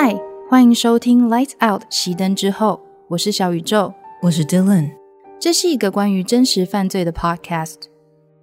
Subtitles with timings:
[0.00, 0.16] 嗨，
[0.48, 4.92] 欢迎收听《Lights Out》熄灯之后，我是小宇宙，我是 Dylan。
[5.40, 7.74] 这是一个关于真实犯罪的 Podcast，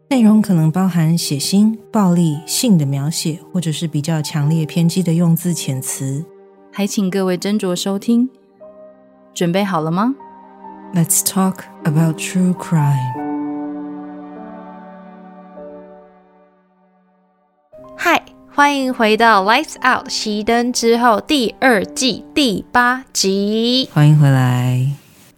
[0.09, 6.25] 内容可能包含血腥、暴力、性的描写，或者是比较强烈偏激的用字遣词，
[6.73, 8.29] 还请各位斟酌收听。
[9.33, 10.13] 准备好了吗
[10.93, 13.34] ？Let's talk about true crime.
[18.55, 23.89] 欢迎回到《Lights Out》熄灯之后第二季第八集。
[23.93, 24.87] 欢迎回来。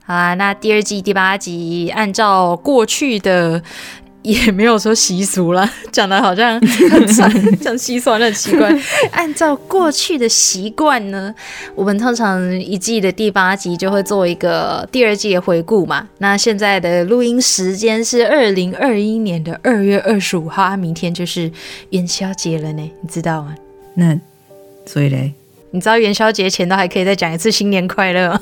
[0.05, 3.63] 好啦，那第二季第八集，按照过去的。
[4.23, 8.70] 也没有说习俗啦， 讲的好像很 讲习俗很奇怪。
[9.12, 11.34] 按照过去的习惯呢，
[11.75, 16.08] 我们通常一季的第八集就会做一个第二季的回顾嘛。
[16.17, 21.49] 那现在的录音时间是二零二一年的二月二十五号，明天就是
[21.92, 23.55] 元宵节了呢，你知道吗？
[23.95, 24.20] 那
[24.86, 25.33] 所以嘞，
[25.72, 28.42] 你知道元宵节前都还可以再讲一次新年快乐吗？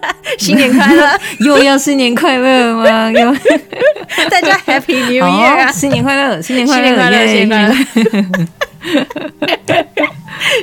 [0.38, 1.18] 新年快乐！
[1.40, 3.10] 又要新年快乐吗？
[3.10, 3.32] 又
[4.30, 5.72] 大家 Happy New Year！
[5.72, 6.40] 新年快乐！
[6.40, 6.90] 新年快乐！
[6.90, 7.26] 新年快乐！
[7.26, 7.74] 新年快乐！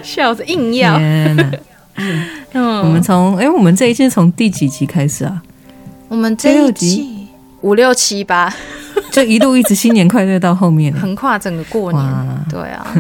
[0.04, 0.96] 笑死，硬要。
[0.98, 1.52] 嗯，
[2.54, 5.42] 我们从哎，我们这一季从第几集开始啊？
[6.08, 7.28] 我们这一集
[7.62, 8.54] 五六七八，
[9.18, 12.06] 就一路一直新年快乐到后面，横跨整个过年。
[12.52, 12.86] 对啊。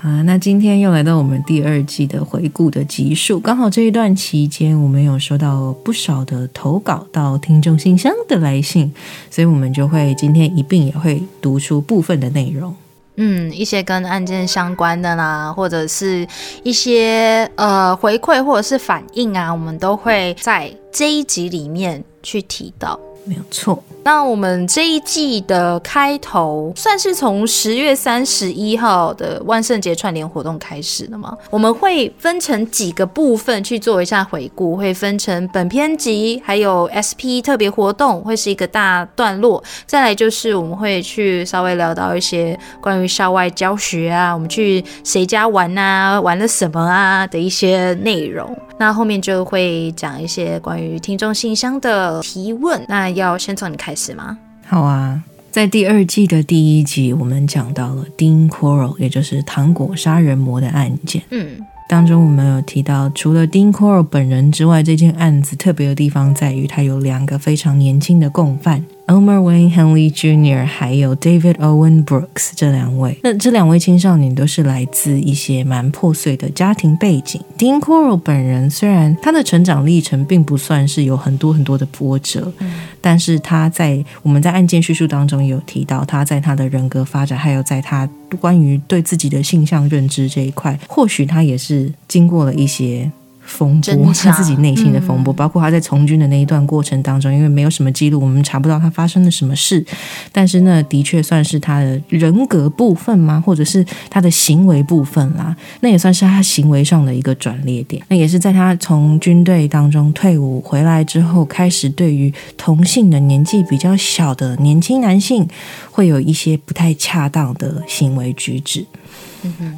[0.00, 8.90] 啊，那今天又来到我们第二季的回顾的集数，刚好这一段期间，我们有收到不少的投稿到听众信箱的来信，
[9.30, 12.74] 所以我们就会今天一并也会读出部分的内容，
[13.16, 16.26] 嗯，一些跟案件相关的啦，或者是
[16.62, 23.82] 一些呃回馈或者是反应啊，我们都会在这一集里面去提到，没有错。
[24.04, 31.38] 那我们这一季的开头算是从十月三十一号的万圣节串联活动开始的吗？
[31.50, 39.62] 我们会分成几个部分去做一下回顾，会分成本篇集，还有 SP 特别活动，会是一个大段落。
[39.86, 48.52] 再来就是我们会去稍微聊到一些关于校外教学啊，我们去谁家玩啊，玩了什么啊的一些内容。
[48.78, 52.84] 那后面就会讲一些关于听众信箱的提问。
[52.88, 53.94] 那要先从你开。
[53.94, 54.36] 始吗？
[54.66, 61.22] 好啊，在第二季的第一集，我们讲到了 Dean Coral，也就是糖果杀人魔的案件。
[61.30, 68.82] 嗯，当中我们有提到，除了 Dean Coral 本人之外，这件案子特别的地方在于，它有两个非常年轻的共犯。
[69.06, 70.64] Elmer Wayne Henley Jr.
[70.64, 77.40] 还有 David Owen Brooks 这两位，那这两位青少年都是来自一些蛮破碎的家庭背景。
[77.58, 82.52] Dean Coral 本人虽然他的成长历程并不算是有很多很多的波折，
[83.00, 88.08] 但是他在我们在案件叙述当中有提到，他在他的人格发展，还有在他
[88.40, 93.10] 关于对自己的性向认知这一块，或许他也是经过了一些。
[93.52, 99.84] 风波，他自己内心的风波，包括他在从军的那一段过程当中，因为没有什么记录，我们查不到他发生了什么事。
[100.32, 103.42] 但是那的确算是他的人格部分吗？
[103.44, 105.54] 或者是他的行为部分啦？
[105.80, 108.02] 那也算是他行为上的一个转捩点。
[108.08, 115.46] 那也是在他从军队当中退伍回来之后，开始对于同性的年纪比较小的年轻男性，
[115.90, 118.86] 会有一些不太恰当的行为举止。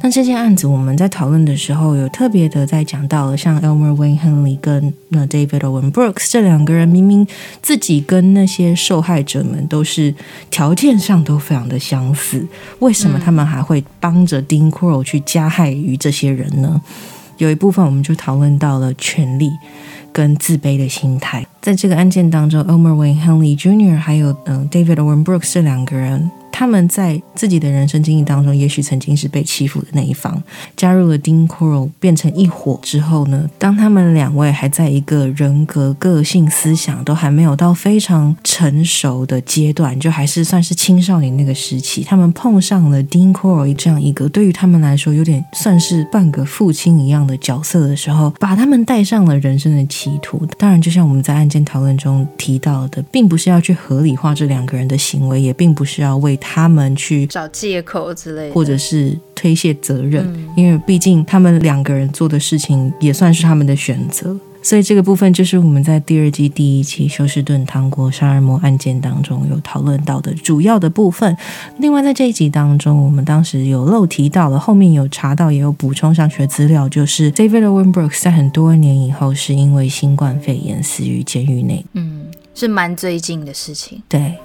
[0.01, 7.25] 那这件案子我们在讨论的时候，有特别的在讲到了，像 Elmer Wayne Henley 跟那 David Owen Brooks 这两个人，明明
[7.61, 10.13] 自己跟那些受害者们都是
[10.49, 12.47] 条件上都非常的相似，
[12.79, 16.81] 为什么他们还会帮着 Dean Crow 去加害于这些人呢？
[17.37, 19.51] 有一部分我们就讨论到了权力
[20.13, 23.97] 跟自卑的心态，在这个案件当中，Elmer Wayne Henley Jr.
[23.97, 26.31] 还有嗯 David Owen Brooks 这两个人。
[26.57, 30.41] 他们在自己的人生经历当中，也许曾经是被欺负的那一方。
[30.77, 50.45] 加入了 Dean Coral 变成一伙之后呢，当他们两位还在一个人格、个性、思想都还没有到非常成熟的阶段，就还是算是青少年那个时期，他们碰上了 Dean Coral 这样一个对于他们来说有点算是半个父亲一样的角色的时候，把他们带上了人生的歧途。
[50.57, 56.39] 当然，就像我们在案件讨论中提到的，并不是要去合理化这两个人的行为，也并不是要为。
[56.47, 60.23] 他们去找借口之类，或者是推卸责任，
[60.55, 71.35] 因为毕竟他们两个人做的事情也算是他们的选择，所以这个部分就是我们在第二季第一期休斯顿糖果杀人魔案件当中有讨论到的主要的部分。
[71.79, 81.83] 另外，在这一集当中，我们当时有漏提到了，后面有查到也有补充上学资料，就是 David Owen Brooks 在很多年以后是因为新冠肺炎死于监狱内。
[81.93, 84.35] 嗯，是蛮最近的事情，对，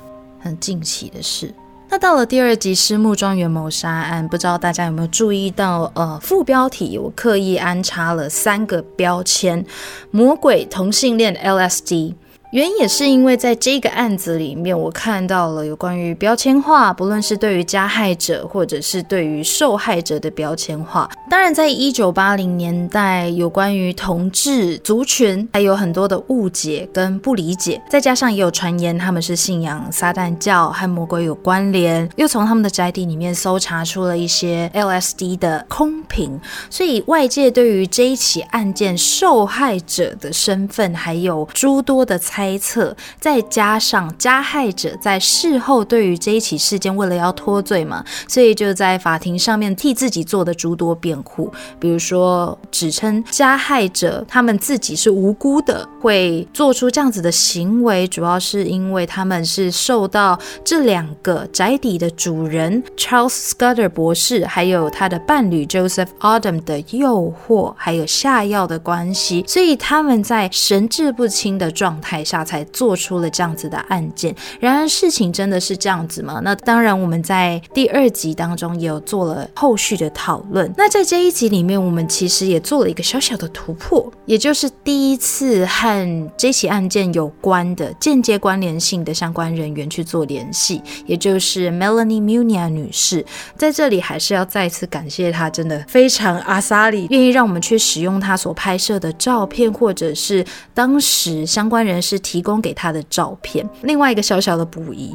[0.40, 1.54] 很近期的事。
[1.92, 5.90] 那到了第二集是木庄园谋杀案，不知道大家有没有注意到？
[5.96, 9.66] 呃，副标题我刻意安插了三个标签：
[10.12, 12.14] 魔鬼、同性恋、LSD。
[12.50, 21.08] 原因也是因为在这个案子里面，我看到了有关于标签化，不论是对于加害者或者是对于受害者的标签化。
[21.30, 42.39] 当然，在一九八零年代，有关于同志族群还有很多的误解跟不理解，再加上也有传言他们是信仰撒旦教和魔鬼有关联，又从他们的宅邸里面搜查出了一些 LSD 的空瓶，所以外界对于这一起案件受害者的身份还有诸多的猜。
[42.40, 72.24] 猜测，再加上加害者在事后对于这一起事件，为了要脱罪嘛，所以就在法庭上面替自己做的诸多辩护，比如说指称加害者他们自己是无辜的，会做出这样子的行为，主要是因为他们是受到这两个宅邸的主人 Charles Scudder 博士，还有他的伴侣 Joseph Adam 的诱惑，还有下药的关系，所以他们在神志不清的状态。
[72.30, 74.32] 下才做出了这样子的案件。
[74.60, 76.40] 然而，事情真的是这样子吗？
[76.44, 80.72] 那当然，我们在第二集当中也有做了后续的讨论。
[80.76, 93.24] 那在这一集里面，我们其实也做了一个小小的突破，也就是第一次和这起案件有关的间接关联性的相关人员去做联系，也就是 Melanie Munia 女士。
[93.56, 102.19] 在这里，还是要再次感谢她，真的非常阿萨里，愿意让我们去使用她所拍摄的照片，或者是当时相关人士。
[102.20, 103.68] 提供给他的照片。
[103.82, 105.14] 另外一个小小的补遗，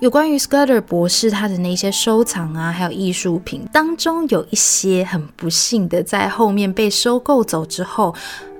[0.00, 8.14] 有关于 Scudder 博士他的那些收藏啊，还有艺术品当中，有一些很不幸的在后面被收购走之后，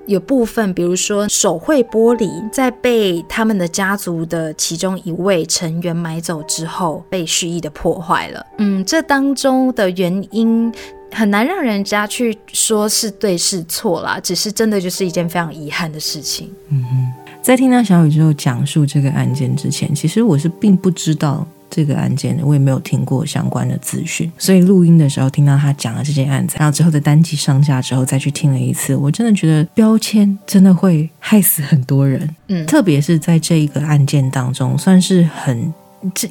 [0.07, 8.45] 有部分，比如说手绘玻璃，在被他们的家族的其中一位成员买走之后，被蓄意的破坏了。
[8.57, 10.73] 嗯，这当中的原因
[11.11, 16.51] 很难让人家去说是对是错啦，只是真的就是一件非常遗憾的事情。
[16.69, 17.13] 嗯哼。
[17.45, 24.31] 在听到小宇宙讲述这个案件之前，其实我是并不知道这个案件的，我也没有听过相关的资讯。
[24.35, 32.27] 所以录音的时候听到他讲了这件案子，然后之后的单集上架之后再去听了一次，我真的觉得标签真的会害死很多人。
[32.47, 35.71] 嗯，特别是在这一个案件当中，算是很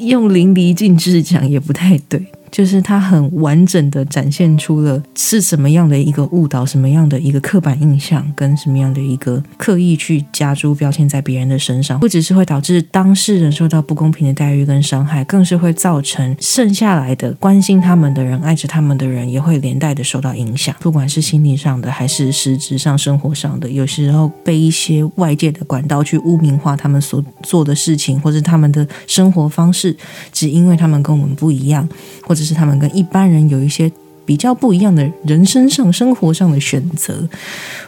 [0.00, 2.20] 用淋漓尽致讲也不太对。
[2.54, 29.96] 就是他很完整的展现出了是什么样的一个误导，什么样的一个刻板印象，跟什么样的一个刻意去加诸标签在别人的身上，不只是会导致当事人受到不公平的待遇跟伤害，更是会造成剩下来的关心他们的人、爱着他们的人，也会连带的受到影响，不管是心理上的还是实质上、生活上的，有时候被一些外界的管道去污名化他们所做的事情，或者他们的生活方式，
[30.30, 31.88] 只因为他们跟我们不一样，
[32.22, 32.43] 或者。
[32.44, 33.90] 是他们跟一般人有一些
[34.24, 37.28] 比较不一样的人生上、生活上的选择。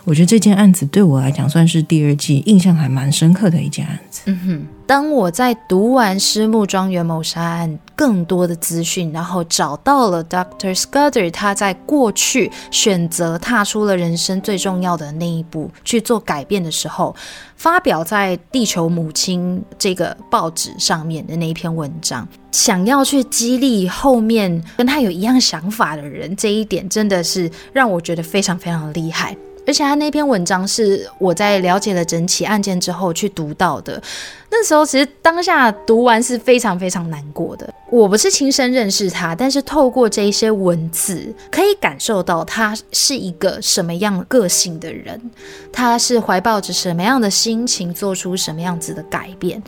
[0.06, 4.22] 我觉得这件案子对我来讲，算是第二季印象还蛮深刻的一件案子。
[4.26, 4.66] 嗯哼。
[4.86, 10.80] 当我在读完失木庄园谋杀案更多的资讯，然后找到了 Dr.
[10.80, 17.16] Scudder，他在过去选择踏出了人生最重要的那一步去做改变的时候，
[17.56, 29.36] 发表在《地球母亲》这个报纸上面的那一篇文章，想要去激励后面跟他有一样想法的人，这一点真的是让我觉得非常非常厉害。
[29.66, 34.00] 而且他那篇文章是我在了解了整起案件之后去读到的。
[34.48, 37.68] 那时候其实当下读完是非常非常难过的。
[37.90, 45.20] 我不是亲身认识他，但是透过这一些文字，可以感受到他是一个什么样个性的人，
[45.72, 49.60] 他是怀抱着什么样的心情，做出什么样子的改变。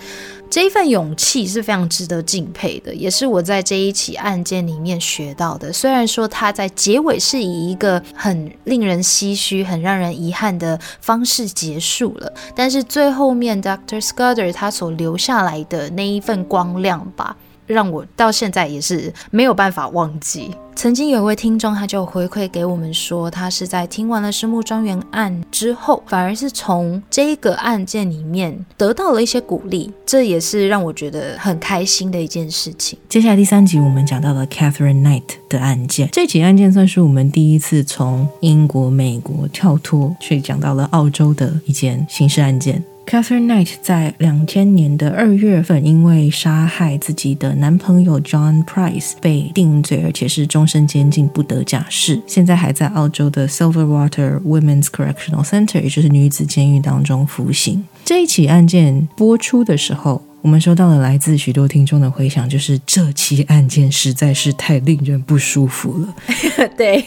[0.58, 5.72] 这一份勇气是非常值得敬佩的，也是我在这一起案件里面学到的。
[5.72, 14.04] 虽然说他在结尾是以一个很令人唏嘘、很让人遗憾的方式结束了，但是最后面 Dr.
[14.04, 17.36] Scudder 他所留下来的那一份光亮吧。
[17.68, 20.50] 让我到现在也是没有办法忘记。
[20.74, 32.96] 曾经有一位听众，他就回馈给我们说，他是在听完了石木庄园案之后，反而是从这个案件里面得到了一些鼓励，这也是让我觉得很开心的一件事情。
[33.08, 42.84] 接下来第三集，我们讲到了 Catherine Knight 的案件，这起案件算是我们第一次从英国、美国跳脱，去讲到了澳洲的一件刑事案件。
[43.08, 52.20] Catherine Knight 在两千年的二月份，因为杀害自己的男朋友 John Price 被定罪，而且是终身监禁，不得假释。
[52.26, 57.82] 现在还在澳洲的 Silverwater Women's Correctional Center，也就是女子监狱当中服刑。
[58.04, 60.27] 这一起案件播出的时候。
[60.40, 66.14] 我们收到了来自许多听众的回响，就是这期案件实在是太令人不舒服了。
[66.76, 67.04] 对。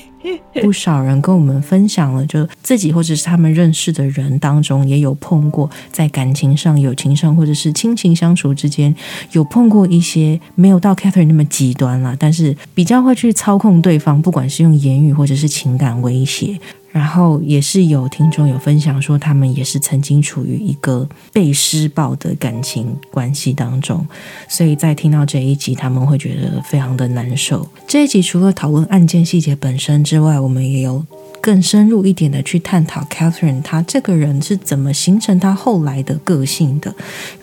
[0.61, 8.93] 不少人跟我们分享了，就自己或者是他们认识的人当中，也有碰过在感情上、友情上，或者是亲情相处之间，
[9.31, 16.59] 有碰过一些没有到 Catherine 那么极端了，但是比较会去操控对方，不管是用言语或者是情感威胁。
[16.91, 24.05] 然后也是有听众有分享说，他们也是曾经处于一个被施暴的感情关系当中，
[24.48, 27.67] 所以在听到这一集，他们会觉得非常的难受。
[27.88, 31.05] 这一集除了讨论案件细节本身之外，我们也有
[31.39, 36.93] 更深入一点的去探讨 Catherine 她这个人是怎么形成她后来的个性的。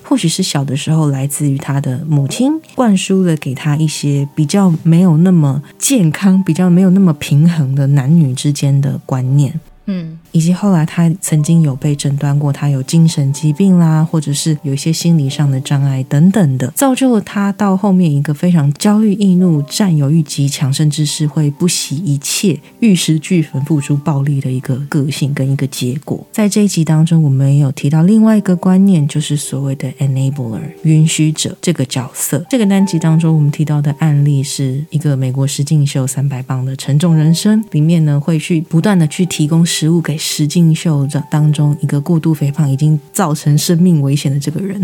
[0.09, 9.61] 或许是小的时候来自于他的母亲灌输了给他一些比较没有那么健康、比较没有那么平衡的男女之间的观念。
[9.91, 26.23] 嗯，以及后来他曾经有被诊断过，他有精神疾病啦，或者是有一些心理上的障碍等等的，造就了他到后面一个非常焦虑、易怒、占有欲极强，甚至是会不惜一切玉石俱焚、付出暴力的一个个性跟一个结果。
[26.31, 32.45] 在这一集当中，我们也有提到另外一个观念，就是所谓的 enabler 允许者这个角色。
[32.51, 39.65] 这个单集当中，我们提到的案例是一个美国石进秀三百磅的沉重人生里面呢，会去不断的去提供。
[39.79, 44.77] 食物给石敬秀这当中一个过度肥胖已经造成生命危险的这个人，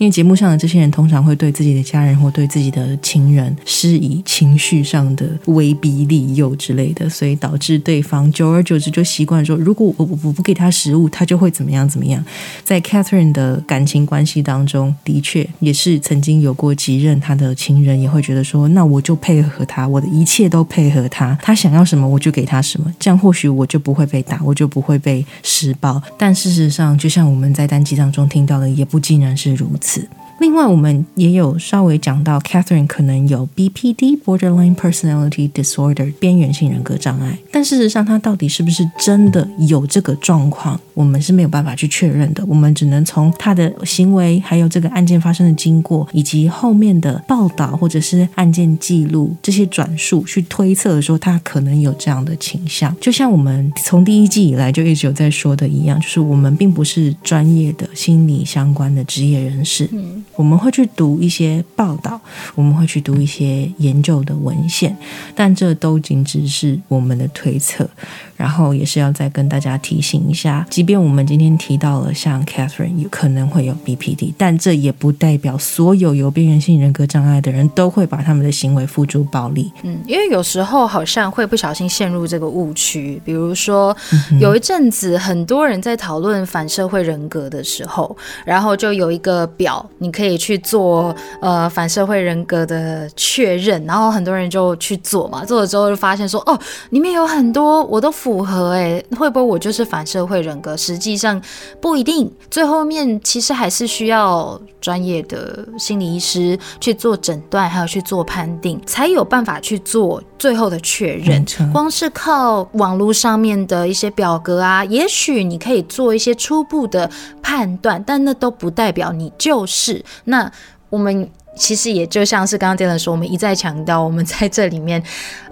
[0.00, 12.24] 因为节目上的这些人通常会对自己的家人或对自己的亲人施以情绪上的威逼利诱之类的，所以导致对方久而久之就习惯说，如果我我我不给他食物，他就会怎么样怎么样。
[12.64, 24.20] 在 Catherine 的感情关系当中，的确也是曾经有过几任他的情人也会觉得说，那我就配合他，我的一切都配合他，他想要什么我就给他什么，这样或许我就不会被。
[24.42, 30.08] 我就不会被施暴，但事实上，就像我们在单机当中听到的，也不尽然是如此。
[30.42, 42.44] 另外，我们也有稍微讲到，Catherine 可能有 BPD（Borderline Personality Disorder） 边缘性人格障碍，但事实上，她到底是不是真的有这个状况，我们是没有办法去确认的。
[42.48, 52.92] 我们只能从她的行为，还有这个案件发生的经过，以及后面的报道或者是案件记录这些转述，去推测说她可能有这样的倾向。
[53.00, 59.88] 就像我们从第一季以来就一直有在说的一样，就是我们并不是专业的心理相关的职业人士。
[59.92, 60.24] 嗯。
[60.34, 62.20] 我们会去读一些报道，
[62.54, 64.96] 我们会去读一些研究的文献，
[65.34, 67.88] 但这都仅只是我们的推测。
[68.34, 79.70] 然后也是要再跟大家提醒一下，即便我们今天提到了像 Catherine 有可能会有 BPD，但这也不代表所有有边缘性人格障碍的人都会把他们的行为付诸暴力。
[79.84, 83.20] 嗯，因为有时候好像会不小心陷入这个误区。
[83.24, 83.96] 比如说，
[84.40, 96.58] 有一阵子很多人在讨论反社会人格的时候，然后就有一个表，你可以可以去做呃反社会人格的确认，然后很多人就去做嘛，做了之后就发现说，哦，
[96.90, 98.32] 里面有很多我都符。
[98.32, 100.74] 符合哎，会不会我就是反社会人格？
[100.74, 101.38] 实际上
[101.82, 111.44] 不一定，最后面其实还是需要专业的心理医师去做诊断，还有去做判定，才有办法去做最后的确认。
[111.74, 117.10] 光是靠网络上面的一些表格啊，也许你可以做一些初步的
[117.42, 120.02] 判断，但那都不代表你就是。
[120.24, 120.50] 那
[120.90, 121.30] 我们。
[121.54, 125.02] 其实也就像是刚刚杰伦说，我们一再强调，我们在这里面，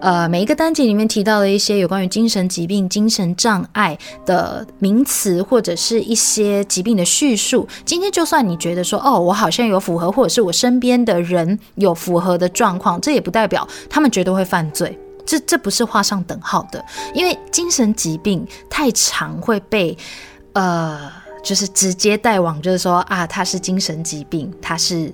[0.00, 7.69] 呃，每一个单集里面提到的一些有关于精神疾病、精神障碍的名词，或者是一些疾病的叙述。
[7.85, 14.99] 今天就算你觉得说，哦，我好像有符合，或者是我身边的人有符合的状况，这也不代表他们绝对会犯罪。
[15.26, 19.95] 这这不是画上等号的，因为精神疾病太常会被，
[20.55, 25.12] 呃，就是直接带往，就是说啊，他是精神疾病，他是。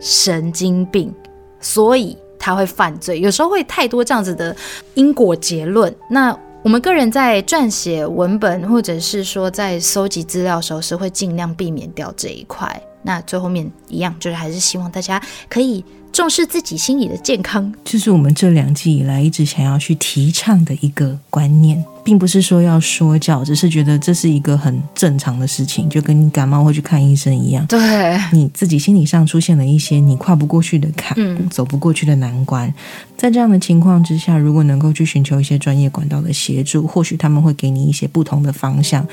[0.00, 1.12] 神经病，
[1.58, 3.18] 所以他会犯罪。
[3.18, 4.54] 有时候会太多这样子的
[4.94, 5.92] 因果结论。
[6.08, 6.32] 那
[6.62, 12.80] 我们个人在撰写文本，或者是说在搜集资料的时候，是会尽量避免掉这一块。
[13.02, 15.84] 那最后面一样，就是还是希望大家可以
[16.18, 17.72] 重视自己心理的健康。
[17.84, 21.84] 这是我们这两季以来一直想要去提倡的一个观念。
[22.02, 27.64] 并不是说要说教，只是觉得这是一个很正常的事情，就跟你感冒会去看医生一样。
[27.66, 27.78] 对，
[28.32, 32.74] 你自己心理上出现了一些你跨不过去的坎，走不过去的难关，
[33.16, 39.06] 在这样的情况之下，如果能够去寻求一些专业管道的协助，或许他们会给你一些不同的方向，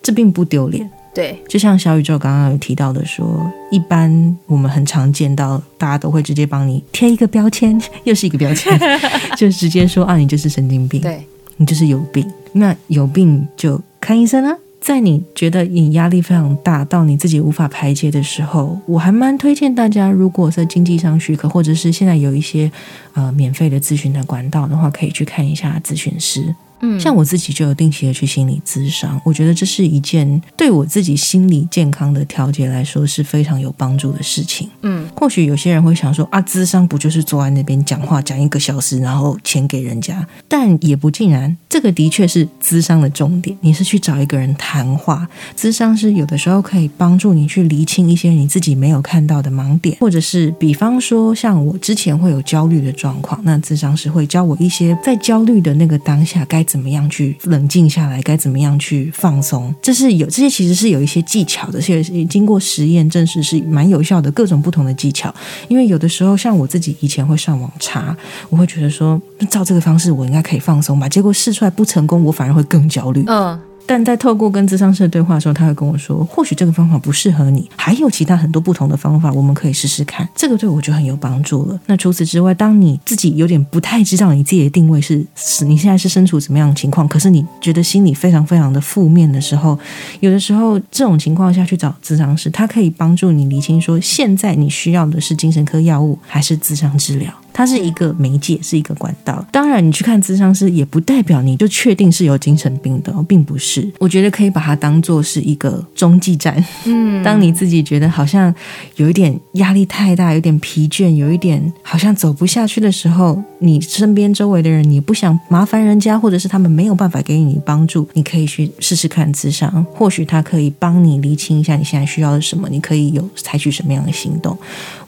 [0.00, 0.88] 这并不丢脸。
[1.14, 8.78] 对，就像小宇宙刚刚有提到的，说一般我们很常见到，大家都会直接帮你贴一个标签， 又是一个标签，
[9.36, 11.00] 就直接说啊，你就是神经病。
[11.00, 11.24] 对。
[11.56, 14.56] 你就是有病，那有病就看医生啊。
[14.80, 22.72] 在你觉得你压力非常大，到你自己无法排解的时候，我还蛮推荐大家，如果在经济上许可，或者是现在有一些
[23.12, 26.54] 呃免费的咨询的管道的话，可以去看一下咨询师。
[26.80, 34.68] 嗯，像我自己就有定期的去心理咨商，我觉得这是一件对我自己心理健康的调节来说是非常有帮助的事情。
[34.82, 40.26] 嗯，或许有些人会想说啊，咨商不就是坐在那边讲话讲一个小时，然后钱给人家？
[40.48, 43.54] 但也不尽然，这个的确是咨商的重点。
[43.60, 56.64] 你是去找一个人谈话，咨商是有的时候可以帮助你去厘清一些你自己没有看到的盲点，或者是比方说像我之前会有焦虑的状况，那咨商是会教我一些在焦虑的那个当下该。
[56.70, 58.22] 怎么样去冷静下来？
[58.22, 59.74] 该怎么样去放松？
[59.82, 65.34] 这是有这些，其实是有一些技巧的，是经过实验证实是蛮有效的，各种不同的技巧。
[65.66, 68.16] 因为有的时候，像我自己以前会上网查，
[68.48, 73.24] 我会觉得说，照这个方式我应该可以放松吧，结果试出来不成功，我反而会更焦虑。
[73.26, 73.58] 嗯。
[73.90, 80.28] 但在透过跟咨商师对话的时候，他会跟我说，或许这个方法不适合你，还有其他很多不同的方法，我们可以试试看。
[80.36, 81.80] 这个对我就很有帮助了。
[81.86, 89.76] 那除此之外，当你自己有点不太知道你自己的定位是是，你现在是身处怎么样的情况，可是你觉得心里非常非常的负面的时候，
[90.20, 97.28] 有的时候这种情况下去找咨商师，他可以帮助你理清说，现在你需要的是精神科药物还是咨商治疗。
[97.52, 99.44] 它是一个媒介，是一个管道。
[99.52, 103.90] 当然，你去看咨商师，也不代表你就确定是有精神病的，并不是。
[103.98, 106.64] 我觉得可以把它当做是一个中继站。
[106.84, 108.54] 嗯，当你自己觉得好像
[108.96, 124.56] 有一点压力太大，有点疲倦，有一点好像走不下去的时候，你身边周围的人，你不想麻烦人家，或者是他们没有办法给你帮助，你可以去试试看咨商，或许他可以帮你理清一下你现在需要的什么，你可以有采取什么样的行动。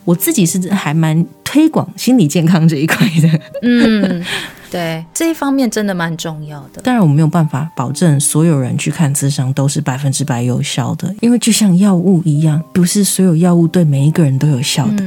[0.05, 4.25] 我自己是还蛮推广心理健康这一块的，嗯，
[4.71, 6.83] 对这一方面真的蛮重要的。
[6.83, 15.05] 当然，我没有办法保证所有人去看智商都是百分之百有效的，因为就像药物一样，不是所有药物对每一个人都有效的。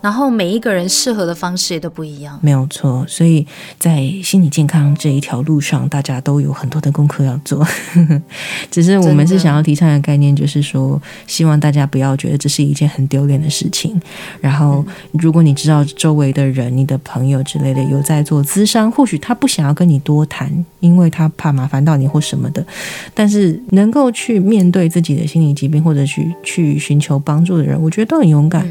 [0.00, 3.04] 然后每一个人适合的方式也都不一样，没有错。
[3.08, 3.46] 所以
[3.78, 7.66] 在心理健康这一条路上，大家都有很多的功课要做。
[8.70, 14.00] 只是我们是想要提倡的概念，就是说，希望大家不要觉得这是一件很丢脸的事情。
[14.40, 22.64] 然后，如果你知道周围的人、你的朋友之类的有在做咨商，或许他不想要跟你多谈，因为他怕麻烦到你或什么的。
[23.12, 28.66] 但是能够去面对自己的心理疾病，或者去去寻求帮助的人，我觉得都很勇敢。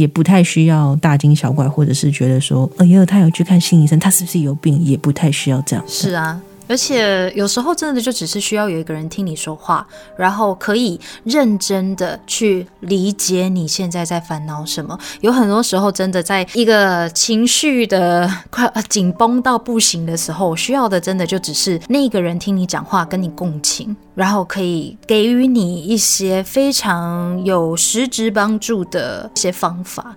[0.00, 4.82] 也不太需要大惊小怪，或者是觉得说，哎呀，他有去看心理医生，他是不是有病？
[4.82, 5.84] 也不太需要这样。
[5.86, 6.40] 是啊。
[6.70, 9.84] 而且有时候真的就只是需要有一个人听你说话，
[10.16, 14.96] 然后可以认真的去理解你现在在烦恼什么。
[15.20, 30.16] 有很多时候真的在一个情绪的快紧绷到不行的时候，需要的真的就只是那个人听你讲话，跟你共情，然后可以给予你一些非常有实质帮助的一些方法。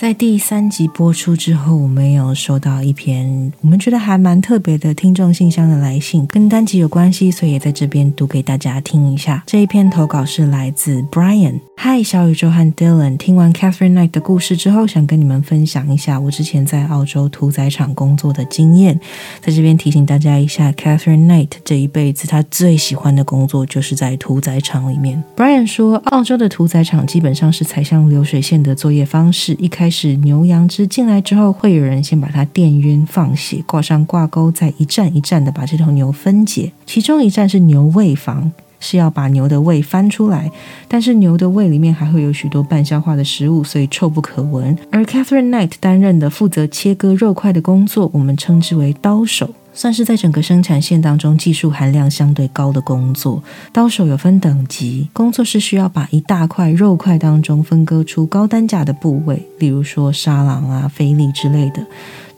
[0.00, 9.44] 在第三集播出之后，我们有收到一篇我们觉得还蛮特别的听众信箱的来信，跟单集有关系，所以也在这边读给大家听一下。
[9.46, 11.60] 这一篇投稿是来自 Brian。
[11.76, 18.98] 嗨，小宇宙和 Dylan，听完 Catherine Knight 的故事之后，想跟你们分享一下我之前在澳洲屠宰场工作的经验。
[19.42, 25.22] 在这边提醒大家一下，Catherine Knight 这一辈子他最喜欢的工作就是在屠宰场里面。
[25.36, 36.72] Brian 说，澳洲的屠宰场基本上是采像流水线的作业方式，一开是牛羊只进来之后，会有人先把它电晕放血，挂上挂钩，再一站一站的把这头牛分解。
[36.86, 38.52] 其中一站是牛胃房。
[38.82, 40.50] 是要把牛的胃翻出来，
[40.88, 44.74] 但是牛的胃里面还会有许多半消化的食物，所以臭不可闻。
[44.90, 53.42] 而 Catherine Knight 担任的负责切割肉块的工作，我们称之为刀手，算是在整个生产线当中技术含量相对高的工作。
[53.72, 61.86] 刀手有分等级，工作是需要把一大块肉块当中分割出高单价的部位，例如说沙朗啊、菲力之类的。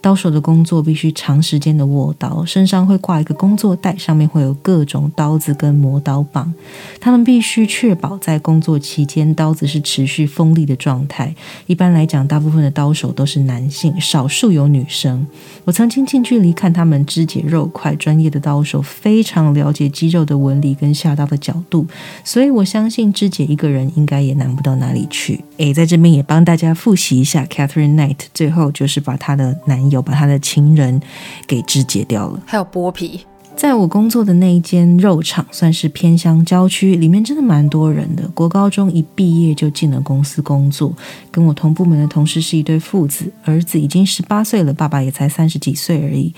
[0.03, 6.53] 刀手的工作必须长时间的握刀，身上会挂一个工作袋，上面会有各种刀子跟磨刀棒。
[6.99, 11.33] 他们必须确保在工作期间刀子是持续锋利的状态。
[11.67, 15.25] 一般来讲，大部分的刀手都是男性，少数有女生。
[15.63, 21.87] 我曾经近距离看他们肢解肉块，专业的刀手非常了解肌肉的纹理跟下刀的角度，
[22.25, 25.39] 所以我相信肢解一个人应该也难不到哪里去。
[25.55, 29.92] 诶，在这边也帮大家复习一下，Catherine Knight 最后就是把她的男。
[29.93, 31.01] 有把他的情人
[31.47, 33.21] 给肢解掉了，还有剥皮。
[33.55, 38.27] 在我工作的那一间肉厂，算是偏乡郊区，里面真的蛮多人的。
[38.29, 40.91] 国高中一毕业就进了公司工作，
[41.29, 46.33] 跟我同部门的同事是一对父子，儿子已经十八岁了，爸爸也才三十几岁而已。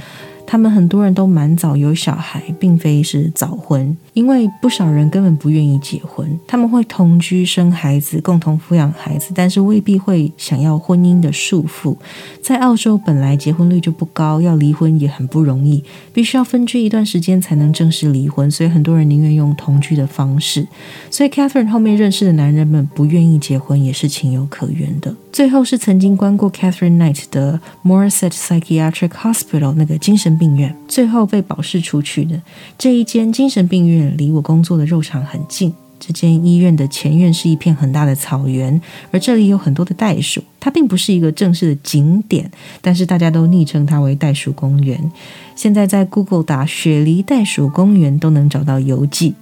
[0.47, 6.27] 他们很多人都蛮早有小孩，并非是早婚，因为不少人根本不愿意结婚。
[6.47, 11.95] 他们会同居、生孩子、共同抚养孩子，但是未必会想要婚姻的束缚。
[12.41, 20.67] 在澳洲，本来结婚率就不高，要离婚也很不容易，必须要分居一段时间才能正式离婚，所以很多人宁愿用同居的方式。
[21.09, 25.15] 所以 Catherine 后面认识的男人们不愿意结婚，也是情有可原的。
[25.31, 32.41] 最后是曾经关过 Catherine Knight 的 Morissette Psychiatric Hospital 那个精神病院，最后被保释出去的
[32.77, 35.73] 这一间精神病院，离我工作的肉场很近。
[35.97, 38.79] 这间医院的前院是一片很大的草原，
[39.11, 40.43] 而这里有很多的袋鼠。
[40.59, 45.11] 它并不是一个正式的景点，但是大家都昵称它为袋鼠公园。
[45.55, 49.33] 现在在 Google 打雪梨袋鼠公园都能找到游记。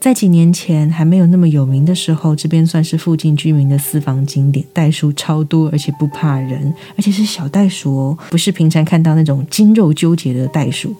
[0.00, 10.96] 在几年前还没有那么有名的时候，这边算是附近居民的私房景点，袋鼠超多，而且不怕人，而且是小袋鼠哦，不是平常看到那种筋肉纠结的袋鼠。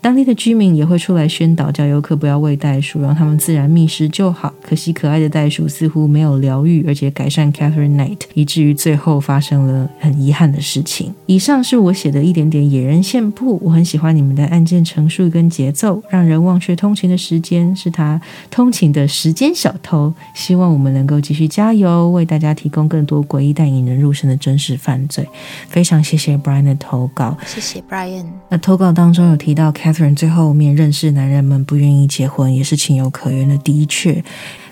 [0.00, 4.52] 当地的居民也会出来宣导，叫游客不要喂袋鼠，让他们自然觅食就好。
[4.62, 11.14] 可惜可爱的袋鼠似乎没有疗愈，而且改善 Catherine Knight，以至于最后发生了很遗憾的事情。
[11.24, 20.12] 以上是我写的一点点野人线铺，我很喜欢你们的案件陈述跟节奏，让人忘却通勤的时间是他通勤的时间小偷。
[20.34, 25.28] 希望我们能够继续加油，为大家提供更多诡异但引人入胜的真实犯罪。
[25.68, 28.26] 非常谢谢 Brian 的投稿，谢谢 Brian。
[28.48, 30.14] 那投稿当中有提到 Catherine。
[30.14, 33.58] 最后面认识男人们不愿意结婚，也是情有可原的。
[33.58, 34.22] 的确。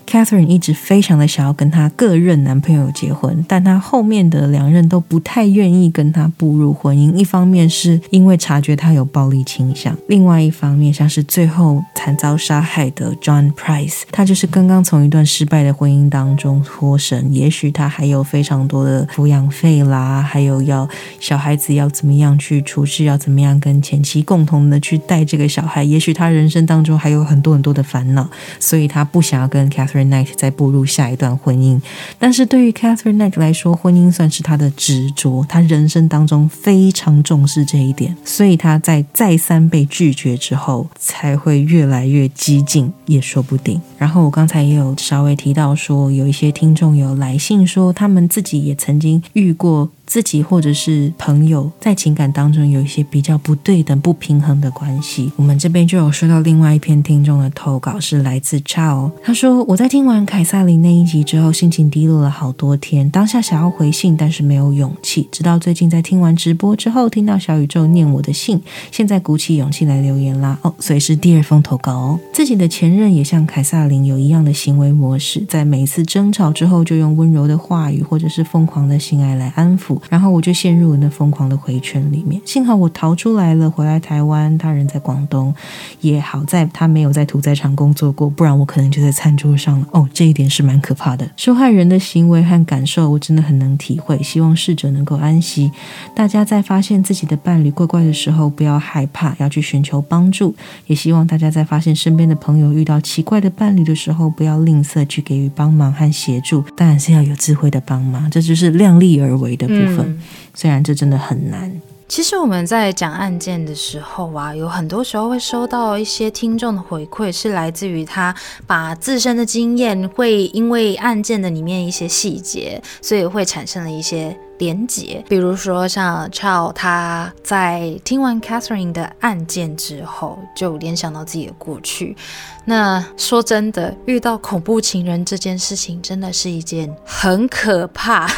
[0.06, 7.14] Catherine 一直非常的想要跟她各任男朋友结婚，但她后面的两任都不太愿意跟她步入婚姻。
[7.14, 17.32] 一方面是因为察觉她有暴力倾向，另外一方面像是最后惨遭杀害的 John Price，他就是刚刚从一段失败的婚姻当中脱身。
[17.32, 20.88] 也许他还有非常多的抚养费啦，还有要
[21.20, 25.82] 小孩子要怎么样去处置，要怎么样跟前妻共同的去带这个小孩。
[25.84, 29.91] 也许他人生当中还有很多很多的烦恼，所以他不想要跟 Catherine。
[29.92, 31.80] Catherine Knight 在步入下一段婚姻，
[32.18, 43.80] 但是对于 Catherine Knight 来说，婚姻算是他的执着，他人生当中非常重视这一点，所以他在再三被拒绝之后，才会越来越激进，也说不定。
[43.98, 49.90] 然后我刚才也有稍微提到说，有一些听众有来信说，他们自己也曾经遇过。
[50.12, 59.10] 自己或者是朋友在情感当中有一些比较不对等、不平衡的关系，我们这边就有收到另外一篇听众的投稿，是来自 Chao。
[59.24, 65.26] 他说：“我在听完凯撒琳那一集之后，心情低落了好多天，当下想要回信，但是没有勇气。
[65.32, 70.58] 直到最近在听完直播之后，听到小宇宙念我的信，现在鼓起勇气来留言啦。
[70.60, 72.20] 哦，所以是第二封投稿哦。
[72.34, 82.40] 自己的前任也像凯撒琳有一样的行为模式，在每次争吵之后，就用温柔的话语或者是疯狂的性爱来安抚。”然后我就陷入了那疯狂的回圈里面。
[82.44, 84.56] 幸好我逃出来了，回来台湾。
[84.58, 85.54] 他人在广东，
[86.00, 89.86] 也好在他没有在屠宰场工作过，不然我可能就在餐桌上了。
[89.92, 91.28] 哦，这一点是蛮可怕的。
[91.36, 94.22] 受害人的行为和感受，我真的很能体会。
[94.22, 95.70] 希望逝者能够安息。
[96.14, 100.54] 大家在发现自己的伴侣怪怪的时候，不要害怕，要去寻求帮助。
[100.86, 106.62] 也希望大家在发现身边的朋友遇到奇怪的伴侣的时候，不要吝啬去给予帮忙和协助。
[106.76, 110.18] 当然是要有智慧的帮忙，这就是量力而为的分。
[110.54, 111.80] 虽然这真的很难。
[112.08, 118.34] 其实我们在讲案件的时候啊，有很多时候会收到一些听众的回馈，是来自于他
[118.66, 124.36] 把自身的经验，会因为案件的里面一些细节，所以会产生了一些。
[124.62, 132.16] 连结，比如说像 Chow，他在听完 Catherine 的案件之后，就联想到自己的过去。
[132.64, 138.30] 那说真的，遇到恐怖情人这件事情，真的是一件很可怕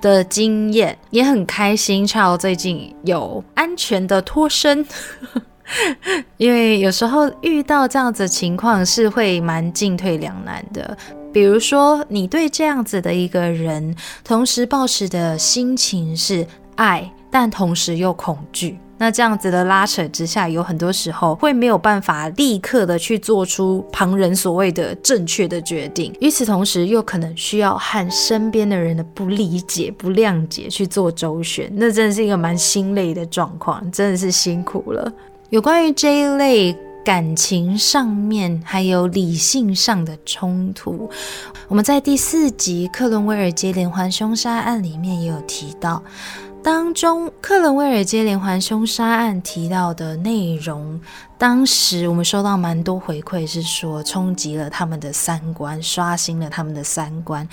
[0.00, 2.04] 的经验，也很开心。
[2.04, 4.84] Chow 最近有安全的脱身，
[6.36, 10.96] 因为有时候遇到这样子情况，是会蛮进退两难的。
[11.32, 18.78] 比如说，你对这样子的一个人，同时抱持的心情是爱，但同时又恐惧。
[18.98, 26.14] 那这样子的拉扯之下，有很多时候会没有办法立刻的去做出旁人所谓的正确的决定。
[26.20, 31.70] 与此同时，又可能需要和身边的人的不理解、不谅解去做周旋。
[31.76, 35.10] 那真的是一个蛮心累的状况，真的是辛苦了。
[35.50, 36.76] 有关于这一类。
[37.02, 41.08] 感情上面还有理性上的冲突，
[41.66, 46.02] 我们在第四集克伦威尔街连环凶杀案里面也有提到，
[46.62, 51.00] 当中克伦威尔街连环凶杀案提到的内容，
[51.38, 57.48] 当时我们收到蛮多回馈，是说冲击了他们的三观，刷新了他们的三观。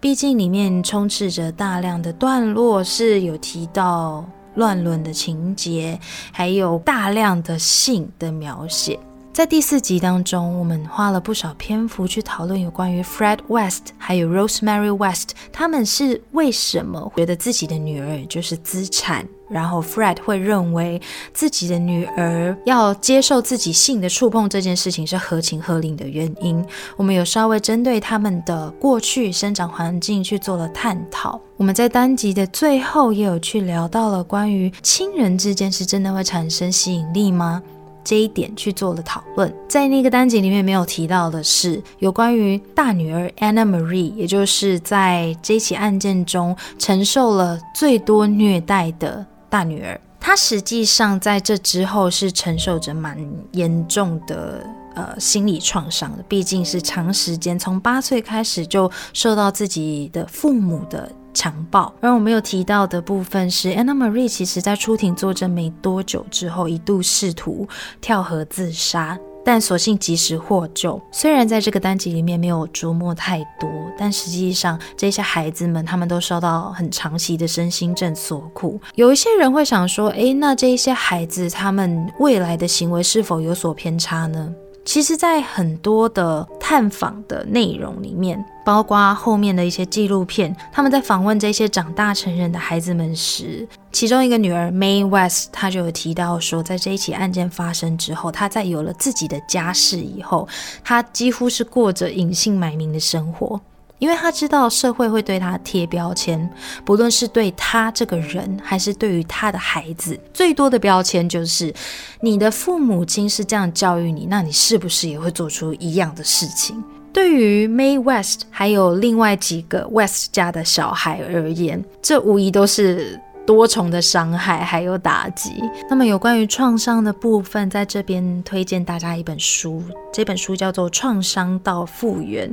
[0.00, 4.24] 毕竟里面充斥着大量的段落是有提到。
[4.56, 5.98] 乱伦的情节，
[6.32, 8.98] 还有大量的性的描写。
[9.32, 21.00] 在第四集当中，我们花了不少篇幅去讨论有关于 Fred West 还有 Rosemary West，他们是为什么觉得自己的女儿就是资产，然后 Fred 会认为
[21.32, 26.64] 自己的女儿要接受自己性的触碰这件事情是合情合理的原因。
[26.96, 31.40] 我们有稍微针对他们的过去生长环境去做了探讨。
[31.56, 37.62] 我们在单集的最后也有去聊到了关于亲人之间是真的会产生吸引力吗？
[38.04, 50.00] 这一点去做了讨论，在那个单集里面没有提到的是有关于大女儿 Anna Marie，也就是在这起案件中承受了最多虐待的大女儿。
[50.20, 53.18] 她实际上在这之后是承受着蛮
[53.52, 61.10] 严重的呃心理创伤的，毕竟是长时间从八岁开始就受到自己的父母的。
[61.36, 61.92] 强暴。
[62.00, 67.68] 而我没有提到的部分是，Anna Marie 其实在出庭作证没多久之后，一度试图
[68.00, 71.00] 跳河自杀，但所幸及时获救。
[71.12, 78.80] 虽然在这个单集里面没有琢磨太多，但实际上这些孩子们他们都受到很长期的身心症所苦。
[78.96, 84.52] 有一些人会想说，诶，那这一些孩子他们未来的行为是否有所偏差呢？
[84.86, 100.48] 其实，在很多的探访的内容里面，包括后面的一些纪录片，他们在访问这些长大成人的孩子们时，其中一个女儿 May West，她就有提到说，在这一起案件发生之后，她在有了自己的家室以后，
[100.84, 103.60] 她几乎是过着隐姓埋名的生活。
[103.98, 106.48] 因为他知道社会会对他贴标签，
[106.84, 111.72] 不论是对他这个人，还是对于他的孩子，最多的标签就是
[112.20, 116.82] 你的父母亲是这样教育你，那你是不是也会做出一样的事情？
[117.12, 123.20] 对于 May West 还有另外几个 West 家的小孩而言，这无疑都是。
[123.46, 125.62] 多重的伤害还有打击。
[125.88, 129.82] 那么有关于创伤的部分，在这边推荐大家一本书，
[130.12, 132.50] 这本书叫做《创伤到复原》，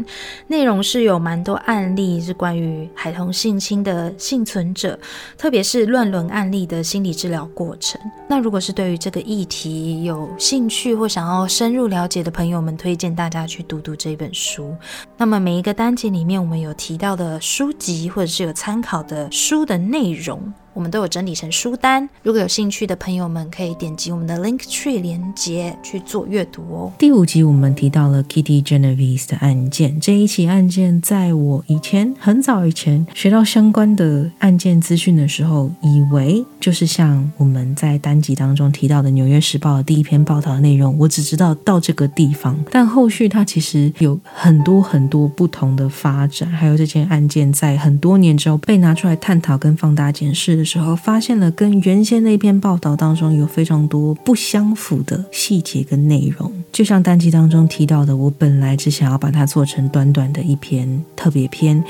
[0.48, 4.98] 内容是有蛮多案例，是关于孩童性侵的幸存者，
[5.38, 8.00] 特别是乱伦案例的心理治疗过程。
[8.30, 14.76] 那如果是对于这个议题有兴趣或想要深入了解的朋友们，推荐大家去读读这本书。
[15.18, 20.54] 那么每一个单节里面，我们有提到的书籍或者是有参考的书的内容。
[20.74, 26.92] 我们都有整理成书单，如果有兴趣的朋友们，可以点击我们的 Link Tree 连接去做阅读哦。
[26.98, 50.63] 第五集我们提到了 Kitty Genovese 的案件，这一起案件在我以前很早以前学到相关的案件资讯的时候，以为就是像我们在单集当中提到的《纽约时报》的第一篇报道的内容，我只知道到这个地方，但后续它其实有很多很多不同的发展，还有这件案件在很多年之后被拿出来探讨跟放大检视。
[50.64, 56.50] 的时候，发现了跟原先那篇报道当中有非常多不相符的细节跟内容。
[56.72, 61.84] 就像单集当中提到的，我本来只想要把它做成短短的一篇特别篇，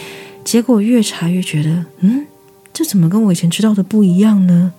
[0.43, 2.25] 结果越查越觉得，嗯，
[2.73, 4.73] 这怎么跟我以前知道的不一样呢？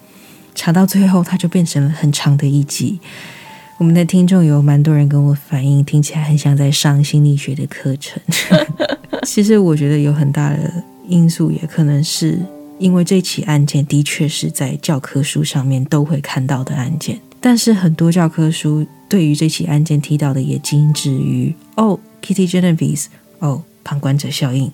[0.56, 2.98] 查到最后，它就变成了很长的一集。
[3.78, 8.20] 我们的听众有蛮多人跟我反映，听起来很像在上心理学的课程。
[9.22, 10.72] 其实我觉得有很大的
[11.06, 12.40] 因素，也可能是。
[12.78, 23.06] 因为这起案件的确是在教科书上面都会看到的案件，但是很多教科书对于这起案件提到的也仅止于哦，Kitty Genovese，
[23.38, 24.70] 哦，旁观者效应，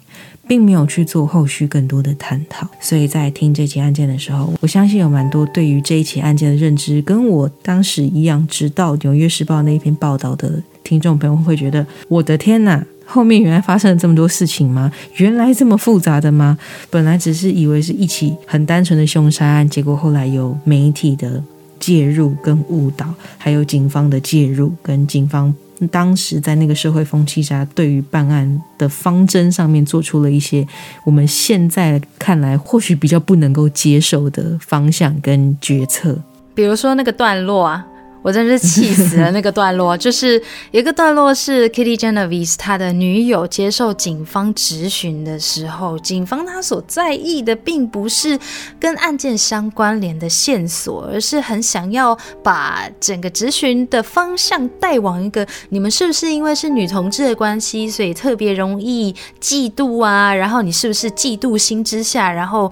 [0.48, 2.66] 并没有去做后续更多的探讨。
[2.80, 12.84] 所以在听这起案件的时候，我相信有蛮多对于这一起案件的认知跟我当时一样，直到《纽约时报》那一篇报道的听众朋友会觉得，我的天哪！
[13.06, 14.90] 后面原来发生了这么多事情吗？
[15.18, 16.58] 原来这么复杂的吗？
[16.90, 21.40] 本来只是以为是一起很单纯的凶杀案，结果后来有媒体的
[21.78, 23.06] 介入跟误导，
[23.38, 25.54] 还有警方的介入，跟警方
[25.92, 30.66] 当时在那个社会风气下，对于办案的方针上面做出了一些
[31.04, 36.18] 我们现在看来或许比较不能够接受的方向跟决策，
[36.52, 37.86] 比如说那个段落啊。
[38.22, 39.30] 我真是气死了！
[39.30, 48.38] 那个段落 就是一个段落，是 Kitty Genovese 他的女友接受警方质询的时候，警方他所在意的并不是
[48.78, 60.34] 跟案件相关联的线索，而是很想要把整个质询的方向带往一个：你们是不是因为是女同志的关系，所以特别容易嫉妒啊？
[60.34, 62.70] 然后你是不是嫉妒心之下，然后？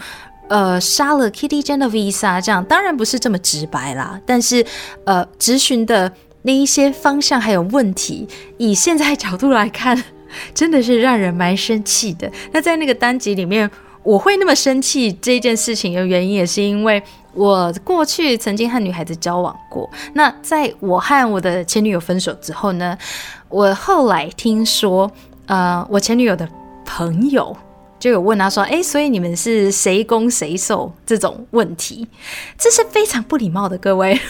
[0.48, 4.64] 呃，杀了 Kitty Genovese 这样当然不是这么直白啦，但是
[5.04, 10.02] 呃，咨询的那一些方向还有问题，以现在角度来看，
[10.54, 12.30] 真的是让人蛮生气的。
[12.52, 13.70] 那在那个单集里面，
[14.02, 17.02] 我会那么生气这件事情的原因，也是因为。
[17.34, 19.88] 我过去曾经和女孩子交往过。
[20.14, 22.98] 那在我和我的前女友分手之后呢，
[23.48, 25.08] 我后来听说，
[25.46, 26.48] 呃，我前女友的
[26.84, 27.56] 朋友
[27.98, 32.06] 就有问他说：“哎，所以你们是谁攻谁受？”这种问题，
[32.58, 34.18] 这是非常不礼貌的，各位。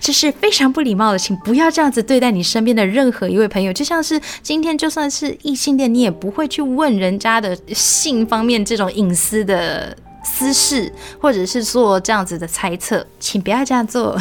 [0.00, 3.72] 这是非常不礼貌的，请不要这样子对待你身边的任何一位朋友。
[3.72, 14.18] 就像是今天，就算是异性恋，你也不会去问人家的性方面这种隐私的私事，或者是做这样子的猜测，请不要这样做，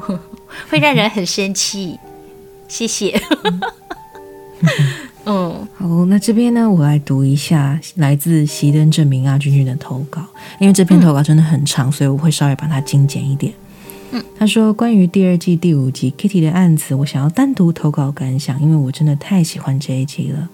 [0.70, 1.98] 会让人很生气。
[2.68, 3.20] 谢谢。
[5.26, 10.22] 嗯，好，那这边呢，我来读一下来自熄灯证明阿君君的投稿，
[10.60, 13.52] 因为这篇投稿真的很长，所以我会稍微把它精简一点。
[14.38, 20.48] 他说：“关于第二季第五集 Kitty 的案子，我想要单独投稿感想，因为我真的太喜欢这一集了。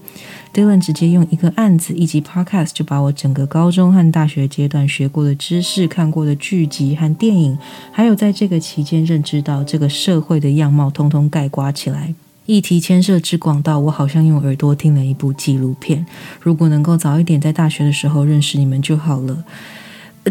[0.55, 7.59] Dylan 直接用一个案子一集 Podcast 就把我整个高中和大学阶段学过的知识、看过的剧集和电影，
[7.93, 12.15] 还有在这个期间认知到这个社会的样貌，通通盖刮起来。
[12.47, 16.05] 议题牵涉之广到我好像用耳朵听了一部纪录片。
[16.41, 19.45] 如果能够早一点在大学的时候认识你们就好了。”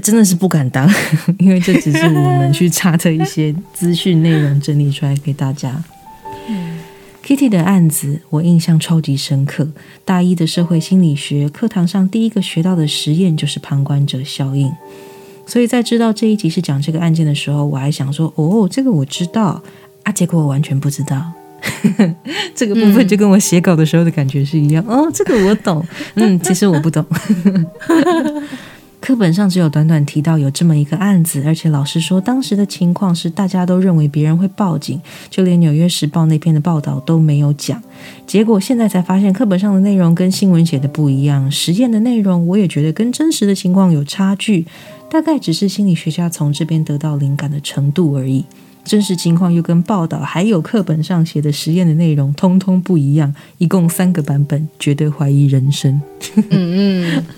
[0.01, 0.89] 真的是不敢当，
[1.37, 5.83] 因为这只是我们去查的一些资讯内容整理出来给大家。
[7.21, 9.67] Kitty 的案子我印象超级深刻，
[10.05, 14.71] 大一的社会心理学课堂上第一个学到的实验就是旁观者效应。
[15.45, 19.61] 所以在知道这一集是讲这个案件的时候，我还想说：“哦，这个我知道
[20.03, 21.21] 啊。”结果我完全不知道，
[22.55, 24.83] 这个部分就跟我写稿的时候的感觉是一样。
[24.87, 27.05] 哦，这个我懂， 嗯，其实我不懂。
[29.01, 37.81] 课本上只有短短提到有这么一个案子，而且老师说当时的情况是大家都认为别人会报警，就连《纽约时报》那篇的报道都没有讲。
[38.27, 44.67] 结果现在才发现课本上的内容跟新闻写的不一样，实验的内容我也觉得跟真实的情况有差距，
[45.09, 48.45] 大概只是心理学家从这边得到灵感的程度而已。
[48.83, 56.01] 真实情况又跟报道还有课本上写的实验的内容通通不一样，一共三个版本，绝对怀疑人生。
[56.35, 57.25] 嗯嗯。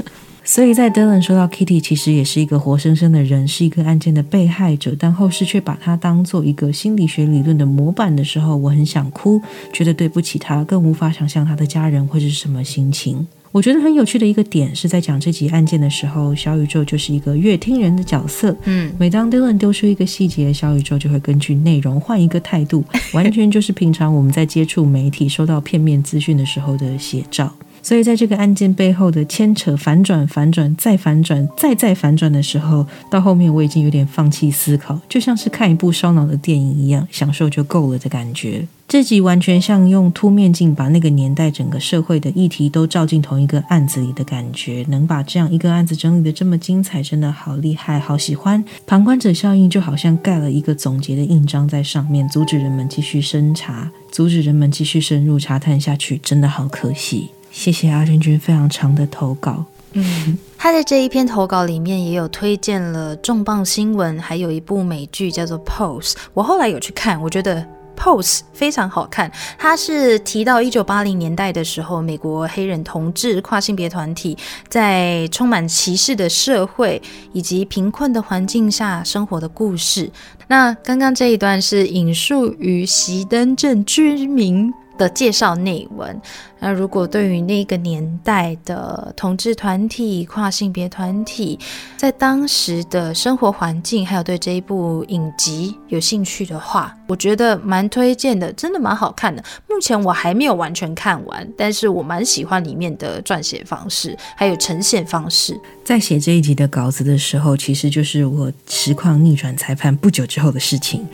[0.45, 13.25] 所以在 Dylan 说到 Kitty 其实也是一个活生生的人，是一个案件的被害者，但后世却把他当做一个心理学理论的模板的时候，我很想哭，觉得对不起他，更无法想象他的家人会是什么心情。
[13.53, 18.57] 我觉得很有趣的一个点是在讲这起案件的时候，小宇宙就是一个乐听人的角色。
[18.63, 27.53] 嗯，每当 Dylan 丢出一个细节，小宇宙就会根据内容换一个态度，完全就是平常我们在接触媒体、收到片面资讯的时候的写照。
[27.83, 38.65] 所以，在这个案件背后的牵扯、反转、反转、再反转、再再反转的时候，到后面我已经有点放弃思考，就像是看一部烧脑的电影一样，享受就够了的感觉。
[38.87, 44.85] 这集完全像用凸面镜把那个年代整个社会的议题都照进同一个案子里的感觉。
[44.87, 48.63] 能把这样一个案子整理的这么精彩，真的好厉害，好喜欢。
[48.85, 57.29] 旁观者效应就好像盖了一个总结的印章在上面，阻止人们继续深查，阻止人们继续深入查探下去，真的好可惜。
[57.53, 59.63] 谢谢阿君君非常长的投稿。
[59.93, 66.13] 嗯，他在这一篇投稿里面也有推荐了重磅新闻，还有一部美剧叫做《Pose》。
[66.33, 67.61] 我后来有去看，我觉得
[67.95, 69.31] 《Pose》非常好看。
[69.59, 74.35] 它是提到一九八零年代的时候，美国黑人同志跨性别团体
[74.67, 76.99] 在充满歧视的社会
[77.33, 80.09] 以及贫困的环境下生活的故事。
[80.47, 84.73] 那刚刚这一段是引述于席登镇居民。
[84.97, 86.21] 的介绍内文。
[86.59, 91.59] 那如果对于那个年代的同志团体、跨性别团体，
[91.97, 99.43] 在当时的生活环境，还有对这一部影集有兴趣的话，我觉得蛮推荐的，真的蛮好看的。
[99.69, 105.55] 目前我还没有完全看完，但是我蛮喜欢里面的撰写方式，还有呈现方式。
[105.85, 111.07] 在写这一集的稿子的时候，其实就是我实况逆转裁判不久之后的事情。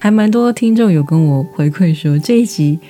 [0.00, 2.80] 还蛮多听众有跟我回馈说，这一集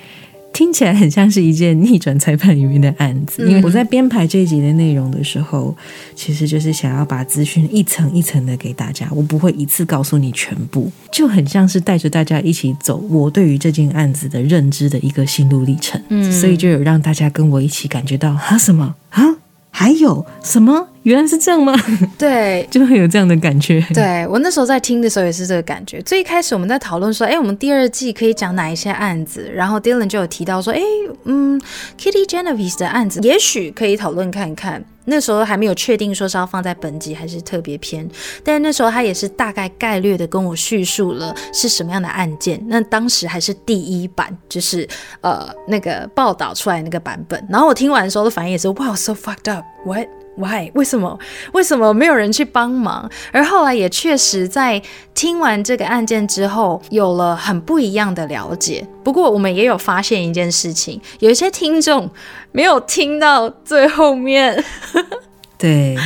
[0.61, 3.49] 听起来很像是一件逆转裁判里面的案子。
[3.49, 5.75] 因为我在编排这一集的内容的时候，
[6.13, 15.99] 其实就是想要把资讯一层一层的给大家，我不会一次告诉你全部，就很像是带着大家一起走我对于这件案子的认知的一个心路历程。
[16.09, 19.37] 嗯，所以就有让大家跟我一起感觉到啊什么啊，
[19.71, 20.89] 还有什么。
[21.03, 21.73] 原来是这样吗？
[22.17, 23.83] 对， 就会有这样的感觉。
[23.93, 26.01] 对我那时候在听的时候也是这个感觉。
[26.01, 29.51] 最一开始我们在讨论说，哎，我们第二季可以讲哪一些案子？
[29.53, 30.81] 然后 Dylan 就有提到说，哎，
[31.25, 31.59] 嗯
[31.97, 34.83] ，Kitty Genovese 的案子也许可以讨论看看。
[35.05, 38.07] 那时候还没有确定说是要放在本集还是特别篇，
[38.43, 42.63] 但那时候他也是大概概略的跟我叙述了是什么样的案件。
[42.67, 44.87] 那当时还是第一版，就是
[45.21, 47.43] 呃那个报道出来那个版本。
[47.49, 50.07] 然后我听完的时候的反应也是，哇，so fucked up，what？
[50.35, 50.71] Why？
[50.73, 51.19] 为什么？
[51.53, 53.09] 为什么没有人去帮忙？
[53.31, 54.81] 而后来也确实在
[55.13, 58.87] 听完这个案件之后，有了很不一样的了解。
[59.03, 62.09] 不过我们也有发现一件事情，有一些听众
[62.51, 64.63] 没有听到最后面。
[65.57, 65.97] 对。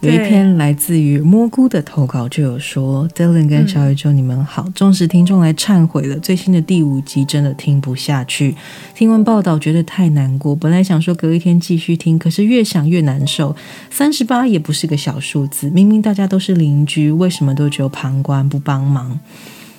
[0.00, 6.16] 有一篇来自于蘑菇的投稿，就有说：“Dylan 跟小宇宙，你们好，忠实听众来忏悔了。
[6.20, 8.54] 最新的第五集真的听不下去，
[8.94, 10.54] 听完报道觉得太难过。
[10.54, 13.56] 本来想说隔一天继续听，可是越想越难受。
[13.90, 19.18] 三十八也不是个小数字，明明大家都是邻居，为什么都只有旁观不帮忙？”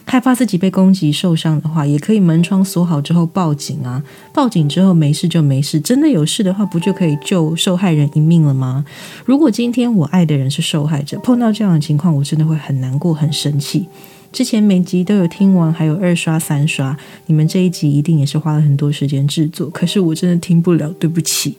[0.10, 4.03] 害怕自己被攻击受伤的话，也可以门窗锁好之后报警啊！
[4.34, 8.84] 报警之后没事就没事，真的有事的话，不就可以救受害人一命了吗？
[9.24, 13.86] 如果今天我爱的人是受害者，碰到这样的情况，我真的会很难过、很生气。
[14.32, 16.97] 之前每集都有听完，还有二刷、三刷，
[17.28, 21.55] 你们这一集一定也是花了很多时间制作，可是我真的听不了，对不起。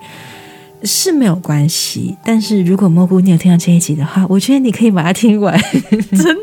[0.82, 5.54] 是没有关系，但是如果蘑菇你有听到这一集的话，我觉得你可以把它听完，
[6.16, 6.34] 真，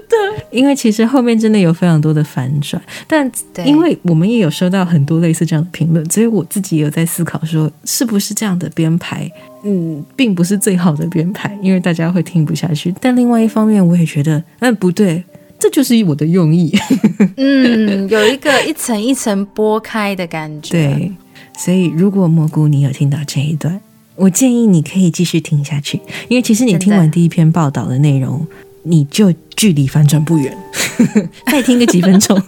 [0.52, 2.82] 因为其实后面真的有非常多的反转。
[3.08, 3.30] 但
[3.66, 9.32] 因为我们也有收到很多类似这样的评论，所以我自己有在思考说，是不是这样的编排，
[9.64, 12.94] 嗯，并不是最好的编排，因为大家会听不下去。
[13.00, 15.24] 但另外一方面，我也觉得，嗯，不对，
[15.60, 16.74] 这就是我的用意。
[17.38, 20.72] 嗯，有一个一层一层剥开的感觉。
[20.72, 21.12] 对，
[21.58, 23.80] 所以如果蘑菇你有听到这一段。
[24.20, 28.44] 我建议你可以继续听下去，因为其实你听完第一篇报道的内容，
[28.88, 30.58] 你就距离反转不远。
[31.52, 32.42] 再听个几分钟，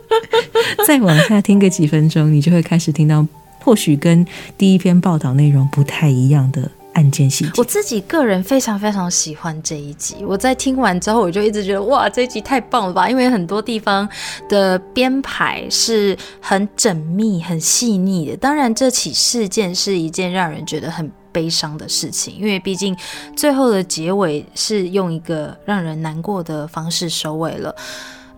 [0.86, 3.26] 再往下听个几分钟，你就会开始听到
[3.60, 6.70] 或许跟第一篇报道内容不太一样的。
[6.96, 10.16] 案件细节，我自己个人非常非常喜欢这一集。
[10.26, 13.06] 我在听完之后，我就一直觉得哇，这一集太棒了吧！
[13.06, 14.08] 因为很多地方
[14.48, 18.36] 的编排是很缜密、很细腻的。
[18.38, 22.96] 当然，这起事件是一件让人觉得很悲伤的事情，因为毕竟
[23.36, 27.76] 最后的结尾是用一个让人难过的方式收尾了。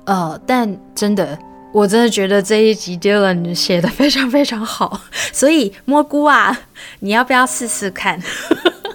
[0.07, 1.38] 呃，但真的。
[1.70, 5.03] 我真的觉得这一集 Dylan 写的非常非常好，
[5.34, 6.59] 所以蘑菇啊，
[7.01, 8.18] 你要不要试试看？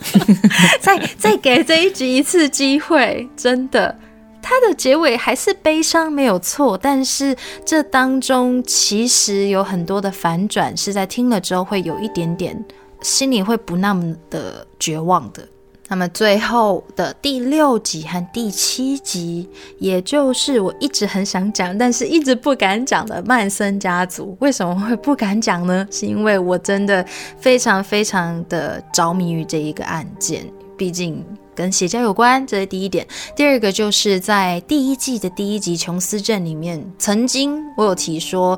[0.82, 3.96] 再再给这一集一次机会，真的，
[4.42, 12.60] 它的结尾还是悲伤没有错，但是这当中其实有很多的反转，是在听了之后会有一点点
[13.04, 15.48] 心里会不那么的绝望的。
[15.90, 19.48] 那么最后的第六集和第七集，
[19.78, 25.86] 也就是我一直很想讲，但是一直不敢讲的曼森家族，为什么会不敢讲呢？
[25.92, 27.06] 是因为我真的
[27.38, 30.46] 非常非常的着迷于这一个案件，
[30.76, 31.24] 毕竟
[31.54, 33.06] 跟邪教有关，这是第一点。
[33.36, 38.58] 第二个就是在第一季的第一集琼斯镇里面，曾经我有提说。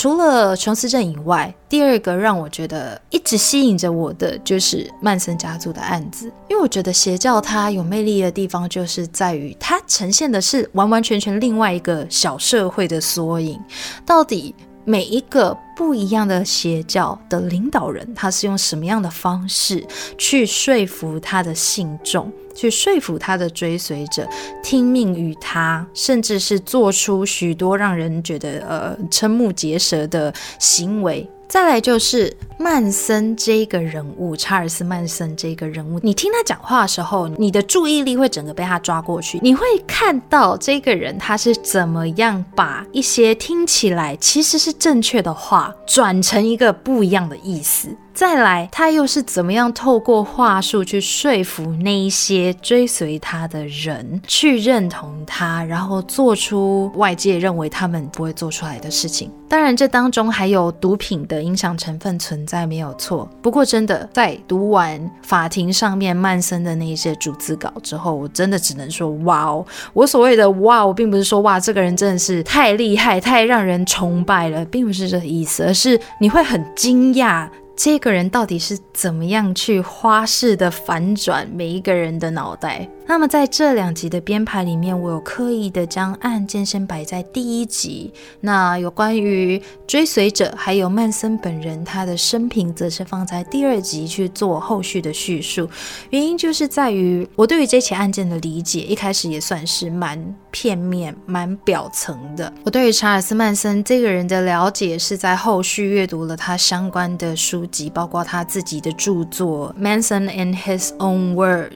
[0.00, 13.60] 除了琼斯镇以外，第二个让我觉得一直吸引着我的就是曼森家族的案子，因为我觉得邪教它有魅力的地方就是在于它呈现的是完完全全另外一个小社会的缩影。
[14.06, 19.86] 到底每一个不一样的邪教的领导人，他是用什么样的方式
[20.18, 22.32] 去说服他的信众？
[22.52, 24.28] 去说服他的追随者
[24.60, 31.30] 听命于他，甚至是做出许多让人觉得呃瞠目结舌的行为。
[31.48, 47.88] 再来就是曼森这个人物，查尔斯曼森这个人物，你听他讲话的时候，你的注意力会整个被他抓过去，你会看到这个人他是怎么样把一些听起来其实是正确的话，转成一个不一样的意思。
[48.18, 59.30] 再来，他又是怎么样透过话术去说服那一些追随他的人去认同他，然后做出外界认为他们不会做出来的事情？
[59.48, 63.30] 当然，这当中还有毒品的影响成分存在，没有错。
[63.40, 69.64] 不过，真的在读完法庭上面曼森的那一些逐字稿之后，我真的只能说哇哦！
[69.92, 77.48] 我所谓的哇，我并不是说哇，这个人真的是太厉害、太让人崇拜了，并不是这个意思，而是你会很惊讶。
[77.80, 82.88] 这个人到底是怎么样去花式的反转每一个人的脑袋？
[83.08, 88.12] 那么在这两集的编排里面，我有刻意的将案件先摆在第一集。
[88.42, 95.66] 那有关于追随者还有曼森本人他的生平，则是放在第二集去做后续的叙述。
[96.10, 102.52] 原因就是在于我对于这起案件的理解，一开始也算是蛮片面、蛮表层的。
[102.62, 111.70] 我对于查尔斯曼森这个人的了解，是在后续阅读了他相关的书籍，包括他自己的著作《Manson in His Own Words》，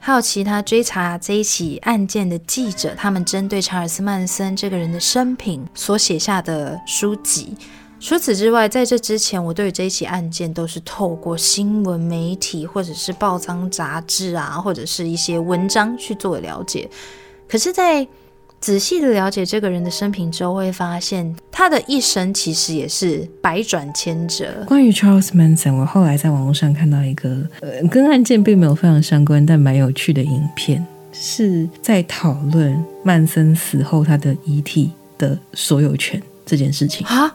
[0.00, 0.62] 还有其他。
[0.68, 7.56] 追查这一起案件的记者，他们针对查尔斯曼森这个人的生平所写下的书籍，
[7.98, 16.86] 除此之外，在这之前，我对这一起案件都是透过新闻媒体或者是报章杂志啊，或者是一些文章去做了解。
[17.48, 18.06] 可是，在
[18.60, 24.46] 仔细的了解这个人的生平之后，会发现他的一生其实也是百转千折。
[24.66, 36.20] 关于 Charles Manson，我后来在网络上看到一个呃，跟案件并没有非常相关，但蛮有趣的影片，是在讨论曼森死后他的遗体的所有权。
[36.48, 37.30] 这件事情啊，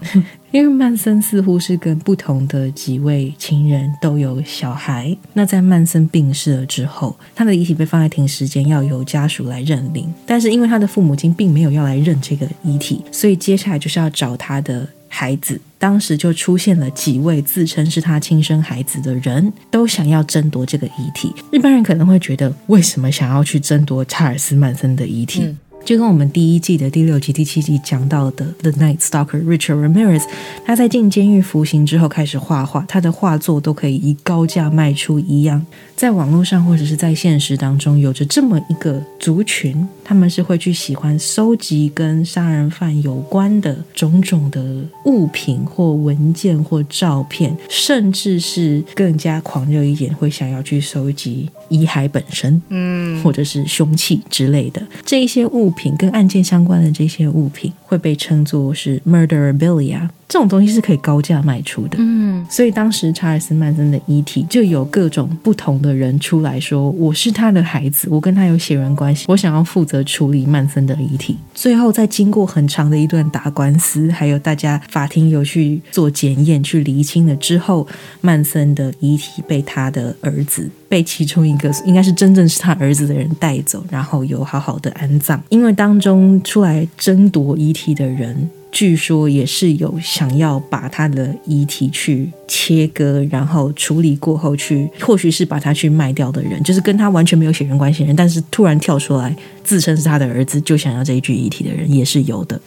[0.49, 5.15] 因为曼森似乎是跟不同的几位情人都有小孩。
[5.33, 10.11] 那在曼森病逝了之后，他的遗体被放在停尸间，要由家属来认领。
[10.25, 15.61] 但是因为他的父母亲并没有要来认这个遗体，所以接下来就是要找他的孩子。
[15.77, 21.29] 当时就出现了几位自称是他亲生孩子的人，都想要争夺这个遗体。
[21.51, 25.53] 日本人可能会觉得，为什么想要去争夺查尔斯曼森的遗体？
[25.85, 30.23] 就跟我们第一季的第六集、第七集讲到的 The Night Stalker Richard Ramirez，
[30.65, 35.65] 他在进监狱服刑之后开始画画，他的画作都可以以高价卖出一样。
[35.95, 44.61] 在网络上或者是在现实当中，有着这么一个族群，他们是会去喜欢收集跟杀人犯有关的种种的
[45.05, 54.81] 物品或文件或照片，甚至是更加狂热一点，会想要去收集遗骸本身，嗯，或者是凶器之类的。
[55.05, 60.09] 这一些物品，跟案件相关的这些物品，会被称作是 murderabilia。
[60.27, 71.37] 这种东西是可以高价卖出的，嗯，所以当时查尔斯曼森的遗体就有各种不同的人出来说，我是他的孩子，我跟他有血缘关系，我想要负责处理曼森的遗体。
[71.53, 77.87] 最后在经过很长的一段打官司，还有大家法庭有去做检验、去厘清了之后，
[78.21, 85.41] 曼森的遗体被他的儿子，被其中一个应该是真正是他儿子的人带走，然后有好好的安葬。
[85.49, 88.47] 因为当中出来争夺遗体的人。
[88.71, 102.59] 据说也是有想要把他的遗体去切割，然后处理过后去，或许是把他去卖掉的人，就是跟他完全没有血缘关系的人，但是突然跳出来自称是他的儿子，就想要这一具遗体的人也是有的。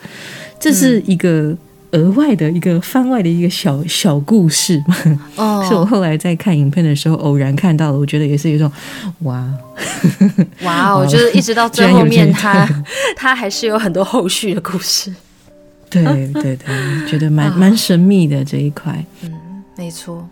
[0.61, 1.57] 这是一个
[1.97, 4.97] 额外的一个番外的一个小小故事嘛？
[5.37, 8.71] 哦， 是我后来在看影片的时候偶然看到的，我觉得也是一种
[9.21, 9.45] 哇
[10.63, 12.69] 哇哦， 就是一直到最后面，他
[13.17, 15.13] 他还是有很多后续的故事。
[15.89, 19.05] 对对对，觉得蛮蛮神秘的这一块。
[19.23, 19.33] 嗯，
[19.77, 20.29] 没错。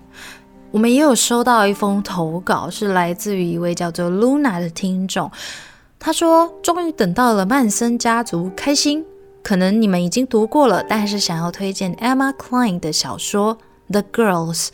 [0.71, 5.31] 我们也有收到一封投稿，是来自于一位叫做 Luna 的听众。
[6.01, 9.05] 他说：“终于等到了曼森家族，开心。
[9.45, 13.57] 可能你们已经读过了，但是想要推荐 Emma Klein 的小说
[13.93, 14.67] 《The Girls》。”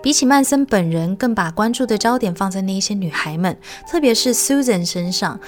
[0.00, 3.58] 比起曼森本人，更把关注的焦点放在那些女孩们，
[3.90, 5.38] 特别是 Susan 身上。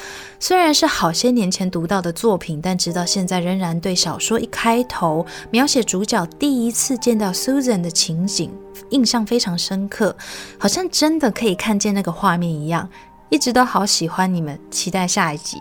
[0.40, 8.50] 虽然是好些年前读到的作品，但直到现在仍然对小说一开头描写主角第一次见到 Susan 的情景
[8.90, 10.16] 印象非常深刻，
[10.58, 12.88] 好像真的可以看见那个画面一样。
[13.28, 15.58] 一直都好喜欢你们，期待下一集。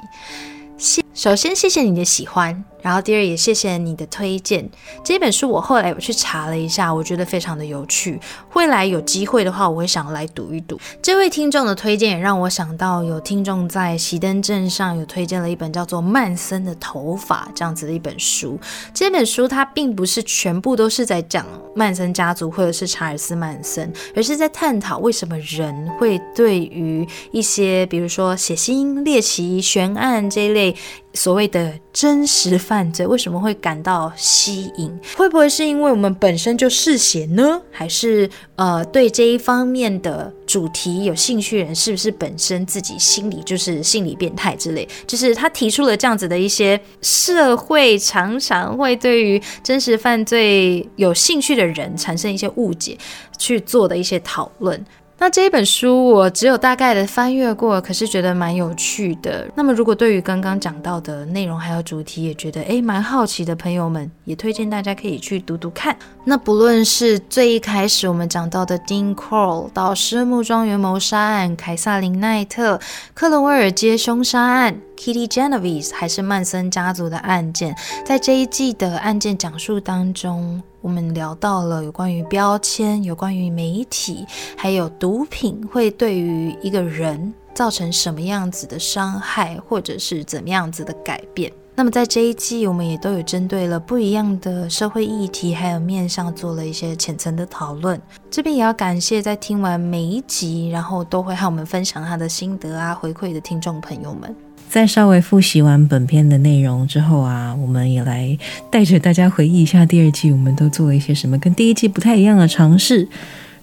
[0.80, 2.66] 谢首先，谢谢你的喜欢。
[2.82, 4.70] 然后第二也谢谢你的推荐，
[5.04, 8.20] 这本书我后来我去查了一下，我觉得非常的有趣。
[8.54, 10.80] 未来有机会的话，我会想来读一读。
[11.02, 18.60] 这位听众的推荐也让我想到，有听众在熄灯镇上有推荐了一本叫做《曼森的头发》这样子的一本书。
[18.94, 30.76] 这本书它并不是全部都是在讲曼森家族或者是查尔斯曼森，而是在探讨为什么人会对于一些比如说血腥、猎奇、悬案这一类。
[31.14, 34.96] 所谓的真实犯罪为什么会感到吸引？
[35.18, 37.62] 会不会是因为我们本身就嗜血呢？
[37.72, 44.88] 还是呃对这一方面的主题有兴趣人是不是本身自己心里就是心理变态之类？
[45.08, 52.98] 就是他提出了这样子的一些社会常常会对于真实犯罪有兴趣的人产生一些误解，
[53.38, 54.86] 去做的一些讨论。
[55.22, 59.46] 那这一本书我只有大概的翻阅过，可是觉得蛮有趣的。
[59.54, 65.96] 那么如果对于刚刚讲到的内容还有主题也觉得诶蛮好奇的朋友们，也推荐大家可以去读读看。
[66.24, 72.80] 那不论是最一开始我们讲到的 Dean Corll 到失木庄园谋杀案、凯撒琳奈特、
[73.14, 80.64] 克伦威尔街凶杀案、Kitty Genovese，还是曼森家族的案件，在这一季的案件讲述当中。
[80.82, 84.26] 我们聊到了有关于标签、有关于媒体，
[84.58, 91.52] 还有毒品会对于一个人造成什么样子的伤害，或者是怎么样子的改变。
[91.76, 98.02] 那么在这一季，我们也都有针对了不一样的社会议题，还有面向做了一些浅层的讨论。
[98.30, 104.36] 这边也要感谢在听完每一集，然后都会和我们分享他的心得啊回馈的听众朋友们。
[104.70, 108.38] 在稍微复习完本片的内容之后啊，我们也来
[108.72, 113.08] 带着大家回忆一下第二季，我们都做了一些什么跟第一季不太一样的尝试。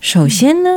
[0.01, 0.69] 首先呢。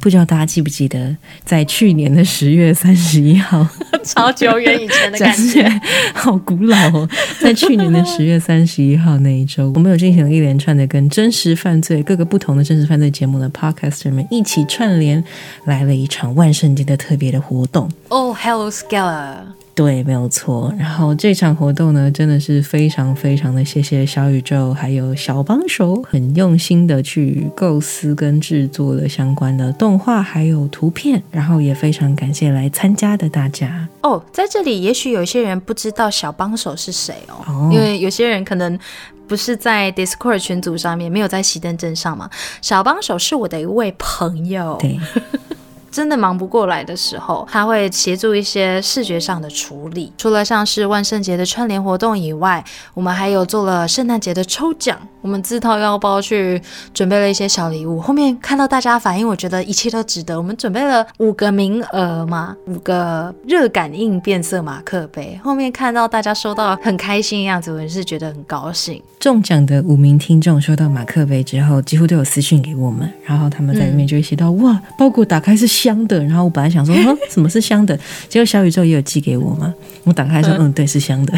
[0.00, 3.66] 不知道大家记不记得，在去年的十月三十一号，
[4.04, 5.68] 超久远以前的感觉，
[6.14, 7.08] 好古老哦。
[7.40, 15.22] 在去年的十月三十一号那一周，我们有进行了一连串的跟真实犯罪各个不同的真实犯罪节目的 podcaster 们一起串联，
[15.64, 17.90] 来了一场万圣节的特别的活动。
[18.06, 19.57] Oh, hello, Scala.
[19.78, 20.74] 对，没有错。
[20.76, 31.22] 然后这场活动呢，真的是非常非常的谢谢小宇宙还有小帮手，很用心的去构思跟制作了相关的动画还有图片。
[31.30, 33.88] 然后也非常感谢来参加的大家。
[34.02, 38.76] 哦，在这里，也许有些人不知道小帮手是谁哦，因为有些人可能
[39.28, 42.28] 不是在 Discord 群组上面，没有在熄灯镇上嘛。
[42.60, 44.76] 小帮手是我的一位朋友。
[44.80, 44.98] 对。
[45.90, 50.12] 真的忙不过来的时候，他会协助一些视觉上的处理。
[50.18, 52.62] 除了像是万圣节的串联活动以外，
[52.94, 54.98] 我们还有做了圣诞节的抽奖。
[55.20, 56.62] 我们自掏腰包去
[56.94, 58.00] 准备了一些小礼物。
[58.00, 60.38] 后面看到大家反应，我觉得一切都值得。
[60.38, 65.38] 我们准备了五个名额嘛，五个热感应变色马克杯。
[65.42, 69.02] 后面看到大家收到很开心的样子，我也是觉得很高兴。
[69.18, 75.77] 中奖的五名听众收到马克杯之后，几乎都有私讯给我们，然后他们在里面就会写到：哇，包裹打开是。
[75.82, 77.98] 香的，然后我本来想说，嗯， 什么是香的？
[78.28, 79.72] 结果小宇宙也有寄给我嘛。
[80.04, 81.34] 我打开说，嗯，对，是香的，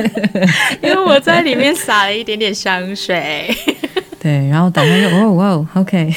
[0.82, 3.48] 因为我在里面撒了一点点香水。
[4.20, 6.12] 对，然后打开说，哦，哇，OK，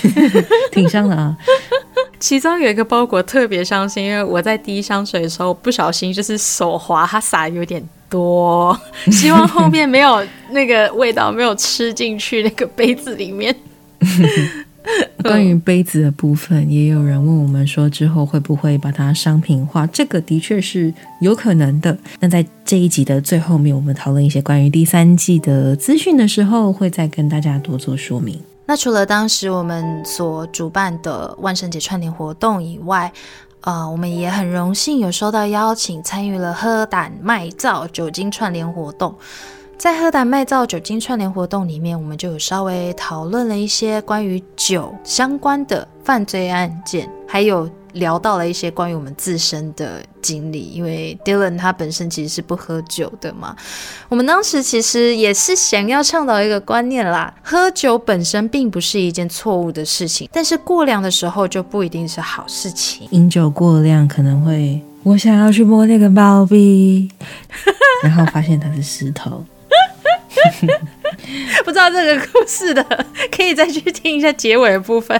[0.71, 1.35] 挺香的啊。
[2.19, 8.79] 其中有一个包裹特别伤心，因为我在滴香水的时候不小心就是手滑，它撒有点多。
[9.11, 13.55] 希望后面没有那个味道没有吃进去那个杯子里面。
[15.23, 19.87] 关于杯子的部分，也有人问我们说，之后会不会把它商品化？
[19.87, 21.97] 这个的确是有可能的。
[22.19, 28.39] 那在这一集的最后面，我们讨论一些关于第三季的资讯的时候，会再跟大家多做说明。
[28.67, 33.11] 那除了当时我们所主办的万圣节串联活动以外，
[33.61, 39.15] 呃，我们也很荣幸有收到邀请，参与了喝胆卖造酒精串联活动。
[39.77, 50.61] 在喝胆麦造酒精串联活动里面，我们就有稍微讨论了一些关于酒相关的犯罪案件，还有聊到了一些关于我们自身的经历。
[50.61, 53.55] 因为 Dylan 他本身其实是不喝酒的嘛，
[54.09, 63.07] 我们当时其实也是想要倡导一个观念啦：喝酒本身并不是一件错误的事情，但是过量的时候就不一定是好事情。
[63.11, 67.11] 饮酒过量可能会，我想要去摸那个包庇，
[68.01, 69.43] 然后发现它是石头。
[71.63, 72.83] 不知道这个故事的，
[73.35, 75.19] 可以再去听一下结尾的部分。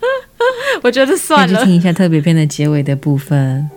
[0.82, 3.68] 我觉得算了，听一下特别篇的结尾的部分。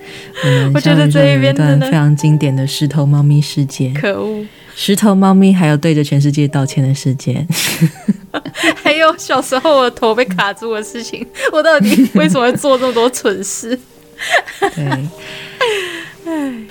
[0.74, 3.94] 我觉得这一边段非常经典的石头猫咪事件。
[3.94, 4.46] 可恶！
[4.76, 7.46] 石头猫咪还有对着全世界道歉的事件，
[8.82, 11.26] 还有小时候我头被卡住的事情。
[11.52, 13.78] 我到底为什么会做这么多蠢事？
[14.76, 15.08] 对。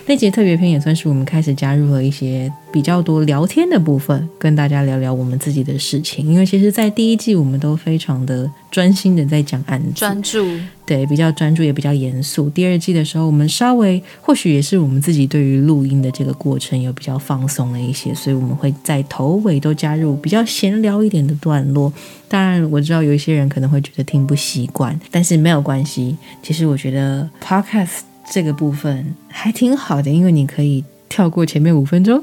[0.07, 6.27] 那节特别篇也算是我们开始加入了一些比较多聊天的部分，跟大家聊聊我们自己的事情。
[6.27, 10.45] 因为其实，在第一季我们都非常的专心的在讲案子，专注，
[10.85, 12.51] 对，比较专注也比较严肃。
[12.51, 21.93] 第二季的时候，我们稍微或许也是我们自己对于录音的这个过程有比较放松了一些，所以我们会在头尾都加入比较闲聊一点的段落。
[22.27, 26.17] 当然，我知道有一些人可能会觉得听不习惯，但是没有关系。
[26.43, 28.10] 其实我觉得 podcast。
[28.31, 32.23] 这个部分还挺好的，因为你可以跳过前面五分钟，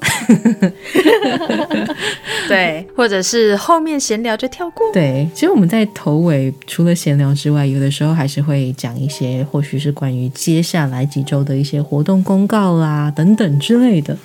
[2.48, 4.90] 对，或者是后面闲聊就跳过。
[4.94, 14.18] 对，其实我们在头尾除了闲聊之外，有的时候还是会讲一些，或许是关于接下来几周的一些活动公告啦等等之类的。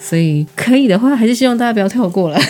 [0.00, 2.40] 所以可以的话，还是希望大家不要跳过了。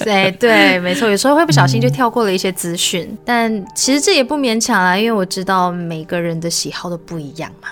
[0.00, 7.68] 对 对，没错，有时候会不小心就跳过了一些资讯，但其实这也不勉强啦，因为我知道每个人的喜好都不一样嘛。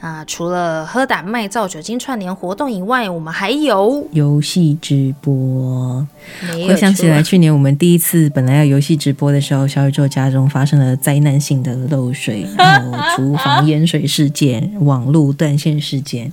[0.00, 6.06] 啊，除了喝胆麦造酒精串联活动以外，我们还有游戏直播。
[6.66, 16.32] 回想起来，去年我们第一次本来要游戏直播的时候，小宇宙家中发生了灾难性的漏水，然后 厨房淹水事件、网络断线事件，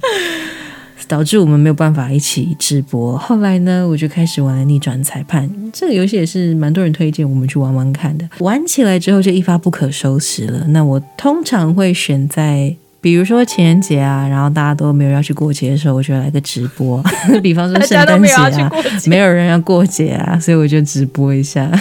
[1.05, 3.17] 导致我们没有办法一起直播。
[3.17, 8.29] 后来呢，我就开始玩了逆转裁判，这个游戏也是蛮多人推荐我们去玩玩看的。
[8.39, 10.67] 玩起来之后就一发不可收拾了。
[10.69, 12.77] 那我通常会选在。
[12.99, 17.01] 比如说情人节啊，然后大家都没有要去过节的时候，我就来个直播。
[17.41, 18.31] 比方说圣诞节
[18.61, 18.71] 啊，
[19.05, 21.71] 没有人要过节啊，所以我就直播一下，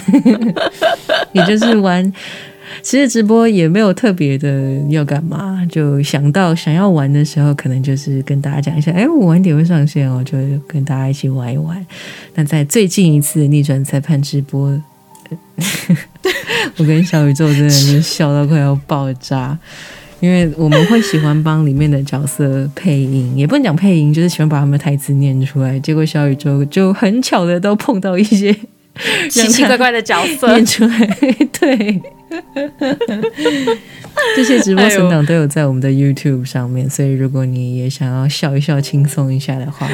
[1.33, 2.13] 也就是玩
[2.83, 10.37] 其实直播也没有特别的要干嘛，就想到想要玩的时候，可能就是跟大家讲一下，哎，我晚点会上线哦，就
[10.67, 11.85] 跟大家一起玩一玩。
[12.35, 14.79] 那在最近一次逆转裁判直播，
[16.77, 19.57] 我跟小宇宙真的是笑到快要爆炸，
[20.19, 25.79] 因为我们会喜欢帮里面的角色配音，也不能讲配音，就是喜欢把他们的台词念出来。
[25.79, 28.55] 结果小宇宙就很巧的都碰到一些。
[29.29, 30.97] 奇奇怪怪的角色念出来，
[31.59, 32.01] 对，
[34.35, 39.87] 这些直播存档都有在我们的 YouTube 上面，所以如果你也想要笑一笑、轻松一下的话，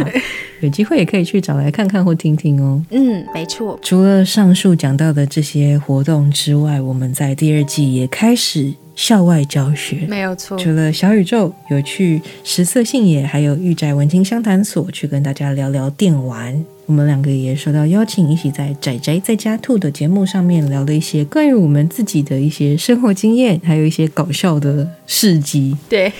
[0.62, 2.82] 有机会也可以去找来看看或听听哦。
[2.92, 3.78] 嗯，没错。
[3.84, 10.58] 除了上述讲到的这些活动之外，我们在第二季也开始校外教学，没有错。
[10.58, 16.64] 除了小宇宙有去食色性也，还有玉宅文青相谈所去跟大家聊聊电玩。
[16.86, 25.76] 我们两个也受到邀请，一起在宅宅在家兔的节目上面聊了一些关于我们自己的一些生活经验，还有一些搞笑的事迹。
[25.88, 26.12] 对，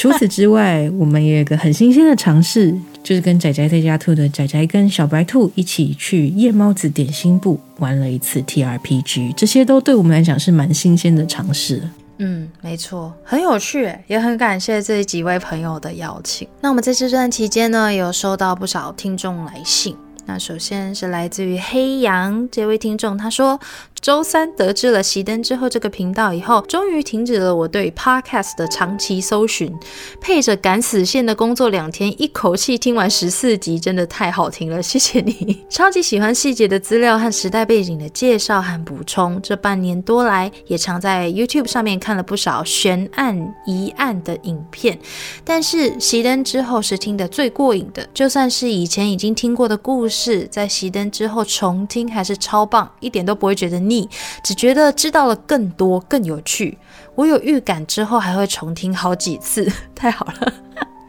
[0.00, 11.80] 除此之外，我们也有个很新鲜的尝试，就是跟宅宅在家兔的宅宅跟小白兔一起去夜猫子点心部玩了一次 T R P G，这些都对我们来讲是蛮新鲜的尝试。
[12.18, 16.46] 嗯，没错，很有趣，也很感谢这几位朋友的邀请。
[16.60, 19.96] 那我们在这段期间呢，有收到不少听众来信。
[20.26, 23.58] 那首先是来自于黑羊这位听众，他说。
[24.00, 29.74] 周三得知了熄灯之后这个频道以后，终于停止了我对 podcast 的长期搜寻。
[30.20, 35.64] 配着赶死线的工作两天，一口气听完十四集，真的太好听了，谢谢你！
[35.68, 39.40] 超级喜欢细节的资料和时代背景的介绍和补充。
[39.42, 44.98] 这半年多来，也常在 YouTube 上面看了不少悬案疑案的影片，
[45.44, 48.08] 但是熄灯之后是听得最过瘾的。
[48.14, 53.87] 就算是以前已经听过的故事，在熄灯之后重听还是超棒，一点都不会觉得。
[53.88, 54.08] 腻，
[54.44, 56.78] 只觉得知道了更多，更有趣。
[57.14, 60.52] 我有预感，之后还会重听好几次， 太好了。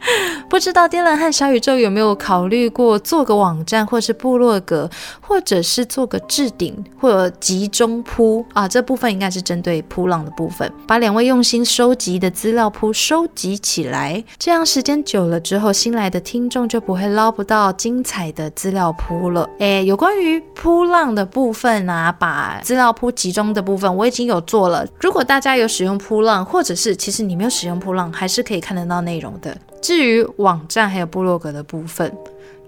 [0.48, 4.88] 不知道天冷和小宇宙有没有考虑过做个网站，或是部落格，
[5.20, 8.66] 或者是做个置顶或者集中铺啊？
[8.66, 19.48] 这部分应该是针对铺浪的部分，把两位用心收集的资料铺收集起来，这样时间久了之后，新来的听众就不会捞不到精彩的资料铺了。
[19.58, 24.86] 诶，有关于铺浪的部分啊，把资料铺集中的部分，我已经有做了。
[25.00, 29.56] 如果大家有使用铺浪，或者是其实你没有使用铺浪，还是可以看得到内容的。
[29.80, 32.12] 至于网站还有部落格的部分。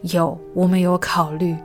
[0.02, 1.56] 有，我们有考虑。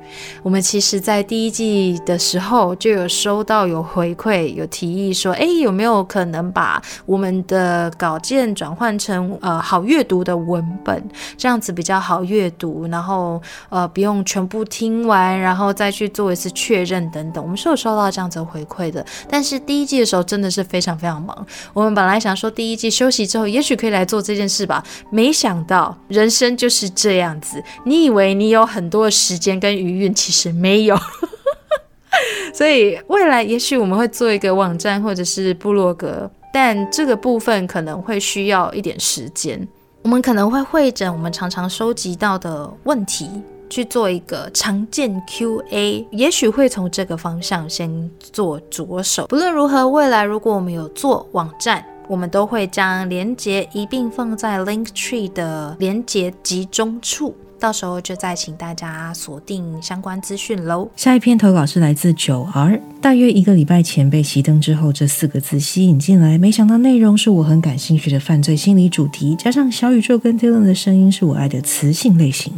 [0.44, 11.04] 我们其实，在第一季的时候就有收到有回馈，有提议说，哎，有没有可能把我们的稿件转换成呃好阅读的文本，
[11.36, 17.44] 这样子比较好阅读，然后呃不用全部听完，然后再去做一次确认等等。
[17.44, 19.04] 我们是有收到这样子回馈的。
[19.28, 21.44] 但是第一季的时候真的是非常非常忙。
[21.74, 27.60] 我们本来想说第一季休息之后，也许可以来做这件事吧，没想到人生就是这样子。
[27.84, 28.26] 你以为？
[28.34, 30.97] 你有很多时间跟余韵，其实没有，
[32.53, 39.67] 所以未来也许我们会做一个网站或者是部落格，但这个部分可能会需要一点时间。
[40.03, 43.30] 我们可能会会诊我们常常收集到的问题，
[43.69, 49.28] 去做一个常见 Q&A，也许会从这个方向先做着手。
[49.28, 57.36] 不论如何，未来如果我们有做网站，我们都会将连接一并放在 Link Tree 的连接集中处。
[57.60, 60.89] 到时候就再请大家锁定相关资讯喽。
[60.95, 72.53] 下一篇投稿是来自九儿大约一个礼拜前被熄灯之后这四个字吸引进来，没想到内容是我很感兴趣的犯罪心理主题，加上小宇宙跟 Dylan 的声音是我爱的磁性类型。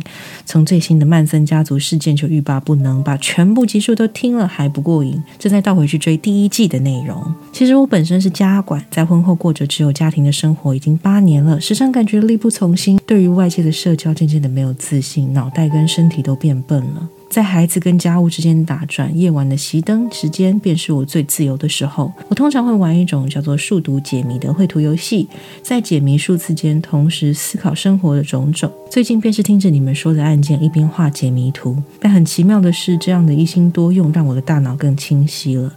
[0.45, 7.33] 从最新的曼森家族事件就欲罢不能，把全部集数都听了还不过瘾，正在倒回去追第一季的内容。
[7.53, 14.73] 其实我本身是家管，在婚后过着只有家庭的生活已经八年了，时常感觉力不从心，对于外界的社交渐渐的没有。
[14.88, 22.11] 自自信，脑袋跟身体都变笨了，在孩子跟家务之间打转，夜晚的熄灯时间便是我最自由的时候。
[22.27, 25.29] 我通常会玩一种叫做数独解谜的绘图游戏，
[25.61, 28.71] 在解谜数字间同时思考生活的种种。
[28.89, 31.77] 最近便是听着你们说的案件，一边画解谜图。
[31.99, 35.71] 但很奇妙的是，这样的一心多用，让我的大脑更清晰了。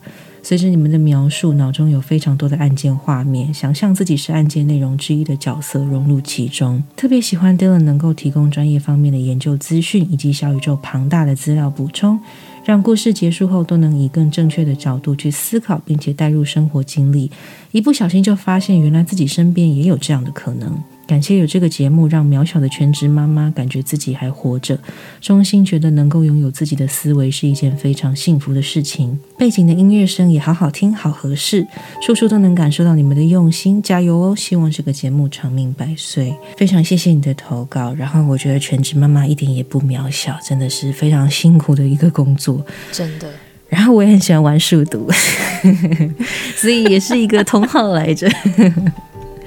[0.45, 6.83] 随着你们的描述，脑中有非常多的案件画面，想象自己是案件内容之一的角色，融入其中。
[6.97, 12.19] 特别喜欢 Dylan 能够提供专业方面的研究资讯，以及小宇宙庞大的资料补充，
[12.65, 17.31] 让故事结束后都能以更正确的角度去思考，并且带入生活经历，
[17.71, 20.83] 一不小心就发现原来自己身边也有这样的可能。
[21.13, 24.79] 感谢有这个节目，让渺小的全职妈妈感觉自己还活着，
[25.21, 29.21] 衷心觉得能够拥有自己的思维是一件非常幸福的事情。
[29.37, 31.67] 背景的音乐声也好好听，好合适，
[32.03, 34.35] 处处都能感受到你们的用心，加油哦！
[34.35, 36.35] 希望这个节目长命百岁。
[36.57, 43.29] 非常谢谢你的投稿，然后我觉得全职妈妈一点也不渺小，真的是非常辛苦的一个工作，真的。
[43.69, 45.11] 然后我也很喜欢玩数独，
[46.57, 48.27] 所以也是一个同好来着。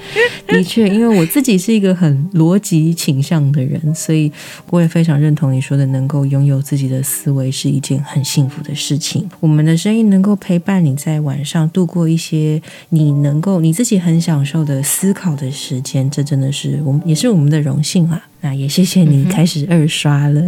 [0.47, 4.31] 的确，因为我自己是一个很逻辑倾向的人，所以
[4.69, 9.27] 我也非常认同你说的，能够拥有自己的思维是一件很幸福的事情。
[9.39, 18.21] 我们的声音能够陪伴你在晚上度过一些你能够你自己很享受的思考的时间，这真的是我们也是我们的荣幸啊！
[18.41, 20.41] 那也谢谢你开始二刷了，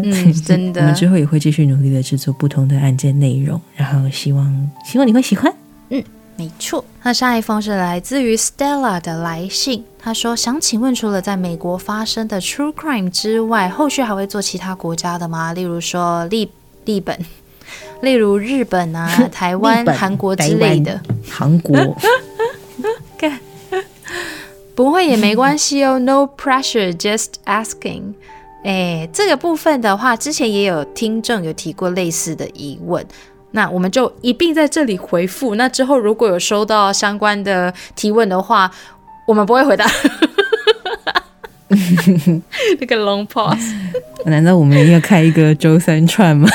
[0.45, 0.81] 真的。
[0.81, 5.51] 我们之后也会继续努力的制作不同的案件内容，然后希望希望你会喜欢，
[5.89, 6.03] 嗯。
[6.37, 9.83] 没错，那下一封是来自于 Stella 的来信。
[9.99, 15.51] 他说：“想请问，除了在美国发生的 True Crime 之外，后续还会做其他国家的吗？
[15.53, 16.49] 例如说利
[16.85, 17.19] 利本，
[18.01, 21.01] 例如日本啊、 台湾、韩国之类的。
[21.27, 21.75] 韩国，
[23.17, 23.39] 干
[24.75, 28.13] 不会也没关系哦，No pressure，just asking。
[28.63, 33.03] 哎，这个部分的话，之前也有听众有提过类似的疑问。”
[33.51, 35.55] 那我们就一并在这里回复。
[35.55, 38.69] 那之后如果有收到相关的提问的话，
[39.25, 39.85] 我们不会回答。
[42.79, 43.73] 那个 long pause，
[44.25, 46.49] 难道我们要开一个周三串吗？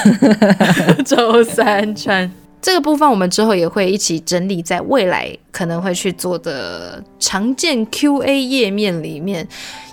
[1.05, 2.31] 周三串
[2.61, 9.47] 这个部分，我们之后也会一起整理，在未来可能会去做的常见 Q&A 页面里面，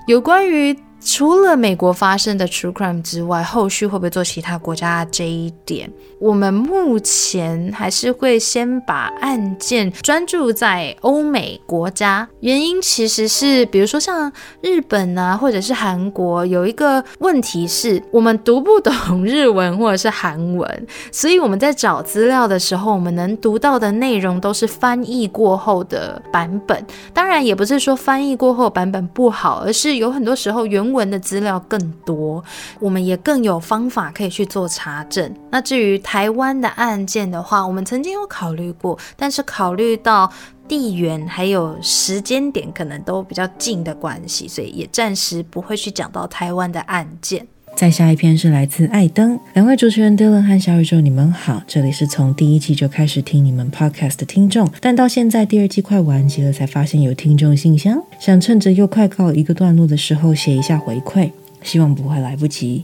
[0.07, 0.77] 有关于。
[1.01, 5.89] 除了美国发生的 true crime 之外，后续会不会做其他国家这一点？
[6.19, 12.27] 我们目前还是会先把案件专注在欧美国家。
[12.41, 14.31] 原因其实是，比如说像
[14.61, 26.85] 日本啊，或者是韩国，有一个问题是我们读不懂日文或者是韩文，所以我们在找资料的时候，我们能读到的内容都是翻译过后的版本。
[27.13, 32.43] 当然，也不是说翻译过后版本不好，而是有很多时候原文的资料更多，
[32.79, 35.33] 我们也更有方法可以去做查证。
[35.51, 40.31] 那至于台湾的案件的话，我们曾经有考虑过，但是考虑到
[40.67, 47.47] 地缘还有时间点可能都比较近的关系，所以也暂时不会去讲到台湾的案件。
[47.75, 61.31] 再下一篇是来自艾登，两位主持人 Dylan 和小宇宙，你们好，这里是从第一季就开始听你们 podcast 的听众，但到现在第二季快完结了，才发现有听众信箱，想趁着又快告一个段落的时候写一下回馈，
[61.63, 62.83] 希望不会来不及。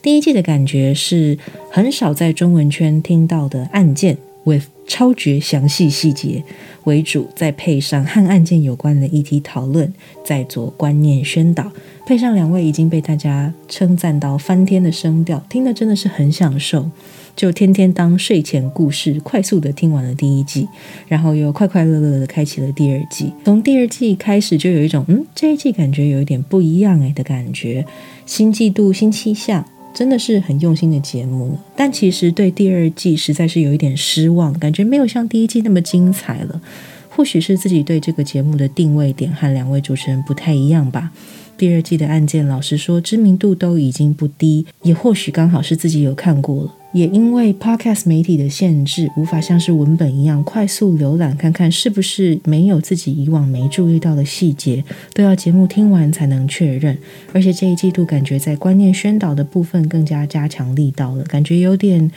[0.00, 1.36] 第一季的感觉是
[1.70, 4.16] 很少在中文圈听到的案件
[4.46, 6.42] ，with 超绝详细细节
[6.84, 9.92] 为主，再配上和案件有关的议题讨论，
[10.24, 11.70] 再做观念宣导。
[12.06, 16.88] 配上两位已经被大家称赞到翻天的声调，听的真的是很享受。
[17.34, 20.66] 就天天当睡前故事，快速的听完了第一季，
[21.06, 23.30] 然后又快快乐乐的开启了第二季。
[23.44, 27.84] 从第二季开始，就有一种嗯，这一季感觉有一点不一样诶的感觉。
[28.24, 29.62] 新季度新气象，
[29.96, 31.58] 真的是很用心的节目。
[31.74, 36.60] 但其实对第二季实在是有一点失望，感觉没有像第一季那么精彩了。
[37.08, 41.10] 或许是自己对这个节目的定位点和两位主持人不太一样吧。
[41.56, 54.82] 第二季的案件，老实说，知名度都已经不低，也或许刚好是自己有看过了，也因为 podcast 媒体的限制，无法像是文本一样快速浏览看看是不是没有自己以往没注意到的细节，
[55.12, 56.96] 都要节目听完才能确认。
[57.32, 62.10] 而且这一季度感觉在观念宣导的部分更加加强力道了，感觉有点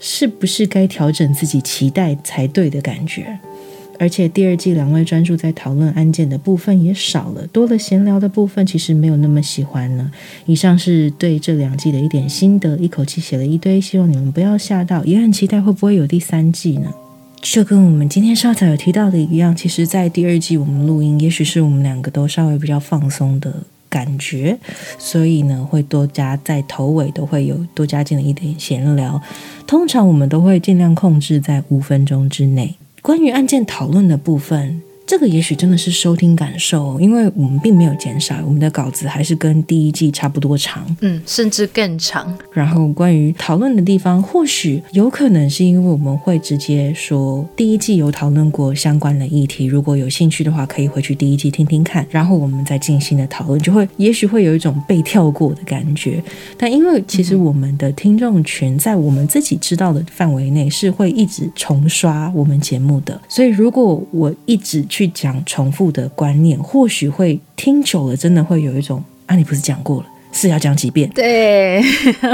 [0.00, 3.38] 是不是该调整自己期待才对的感觉。
[3.98, 10.10] 而且第二季两位专注在讨论案件的部分也少了，多了闲聊的部分，其实没有那么喜欢了。
[10.46, 16.92] 以上是对这两季的一点心得，一口气写了一堆，希望你们不要吓到，也很期待会不会有第三季呢？
[17.40, 23.52] 就跟我们今天稍早有提到的一样，其实，在第二季我们录音，也许是我们两个都稍微比较放松的
[23.90, 24.58] 感觉，
[24.98, 29.20] 所以呢，会多加在头尾都会有多加进了一点闲聊。
[29.66, 32.74] 通常我们都会尽量控制在五分钟之内。
[33.04, 34.83] 关于案件讨论的部分。
[35.06, 42.36] 这个也许真的是收听感受，因为我们并没有减少，我们的稿子还是跟第一季差不多长，嗯，甚至更长。
[42.52, 56.22] 然后关于讨论的地方，或许有可能是因为我们会直接说第一季有讨论过相关的议题，如果有兴趣的话，可以回去第一季听听看，然后我们再进行的讨论，就会也许会有一种被跳过的感觉。
[56.56, 70.06] 但因为其实我们的听众群在我们自己知道的范围内是会一直重刷我们节目的，所以如果我一直去讲重复的观念，或许会听久了，真的会有一种啊，你不是讲过了。
[70.36, 71.80] 是要讲几遍，对，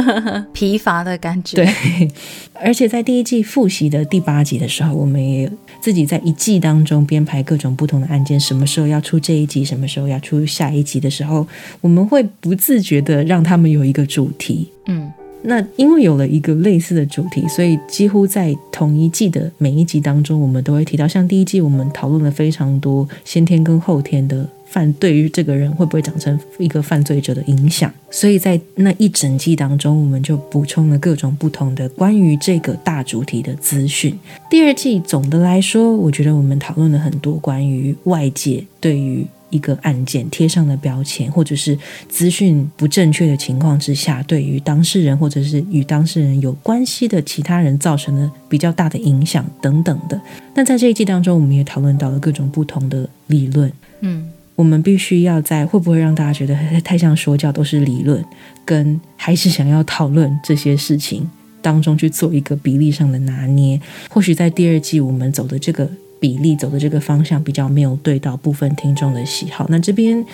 [0.55, 1.57] 疲乏的感觉。
[1.57, 2.11] 对，
[2.55, 5.51] 而且在第一季复习的第八集的时候，我们也
[5.83, 11.47] 自己在一季当中编排各种不同的案件，什么时候要出这一集，什么时候要出下一集的时候，
[11.83, 14.67] 我们会不自觉的让他们有一个主题。
[14.87, 15.13] 嗯，
[15.43, 24.49] 那因为有了一个类似的主题，所以几乎在同一季的每一集当中，我们都会提到，像第一季我们讨论了非常多先天跟后天的。
[24.71, 34.17] 犯对于这个人会不会长成一个犯罪者的影响，所以在那一整季当中，我们就补充了各种不同的关于这个大主题的资讯。
[34.49, 41.79] 第二季总的来说，我觉得我们讨论了很多关于外界对于一个案件贴上的标签，或者是
[42.09, 50.21] 资讯不正确的情况之下，对于当事人或者是与当事人有关系的其他人造成的比较大的影响等等的。
[50.55, 54.31] 那在这一季当中，我们也讨论到了各种不同的理论，嗯。
[54.57, 58.23] 我们必须要在会不会让大家觉得太像说教都是理论，
[58.63, 61.27] 跟还是想要讨论这些事情
[61.63, 63.81] 当中去做一个比例上的拿捏。
[64.11, 65.89] 或许在第二季我们走的这个
[66.21, 70.25] 比例走的这个方向比较没有对到部分听众的喜好，那这边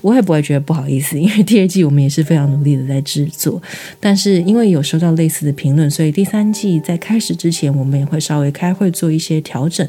[0.00, 3.60] 我也不会觉得不好意思，因为第二季我们也是非常努力的在制作，
[4.00, 9.86] 但是因为有收到类似的评论，所以第三季在开始之前我们也会稍微开会做一些调整。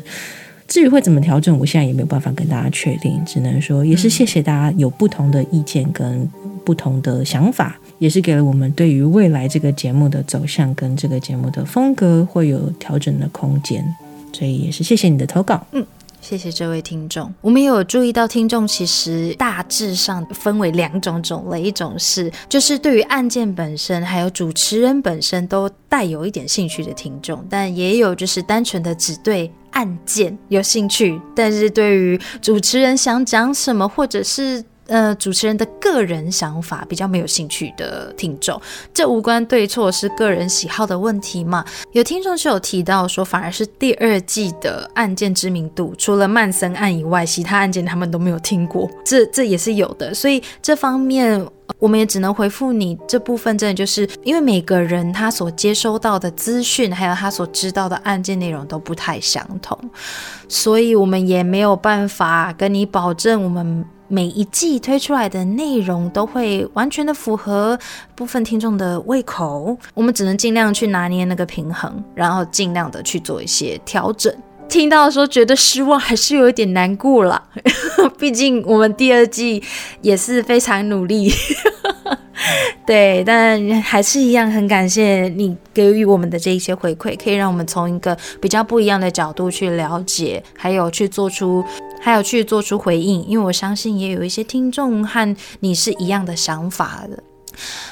[0.67, 6.25] 至于会怎么调整，我现在也没有办法跟大家确定，只能说也是谢谢大家有不同的意见跟
[6.63, 13.83] 不同的想法，也是给了我们对于未来这个节目的走向跟这个节目的风格会有调整的空间，
[14.41, 15.63] 所以也是谢谢你的投稿。
[15.71, 15.85] 嗯。
[16.19, 17.31] 谢谢这位听众。
[17.41, 34.63] 我们也有注意到，听众其实大致上分为两种种类，一种是就是对于案件本身还有主持人本身都带有一点兴趣的听众，但也有就是单纯的只对案件有兴趣，但是对于主持人想讲什么或者是。
[34.91, 38.61] 呃，主持人的个人想法比较没有兴趣的听众，
[38.93, 41.63] 这无关对错，是个人喜好的问题嘛？
[41.93, 50.13] 有听众是有提到说，反而是第二季的案件知名度，除了曼森案以外，其他案件他们都没有听过，这这也是有的。
[50.13, 51.41] 所以这方面
[51.77, 59.79] 我们也只能回复你这部分，真的就是因为每个人他所接收到的资讯，还有他所知道的案件内容都不太相同，
[60.49, 63.85] 所以我们也没有办法跟你保证我们。
[64.11, 67.79] 每一季推出来的内容都会完全的符合
[68.13, 74.33] 部分听众的胃口，我们只能尽量去拿捏那个平衡，然后尽量的去做一些调整。
[74.67, 77.41] 听到说觉得失望，还是有一点难过了，
[78.19, 79.63] 毕竟我们第二季
[80.01, 81.31] 也是非常努力。
[82.85, 91.63] 对，但还是一样很感谢你给予我们的这一些回馈，可以让我们从一个比较不一样的角度去了解，还有去做出，
[92.01, 93.25] 还有去做出回应。
[93.27, 97.23] 因为我相信也有一些听众和你是一样的想法的。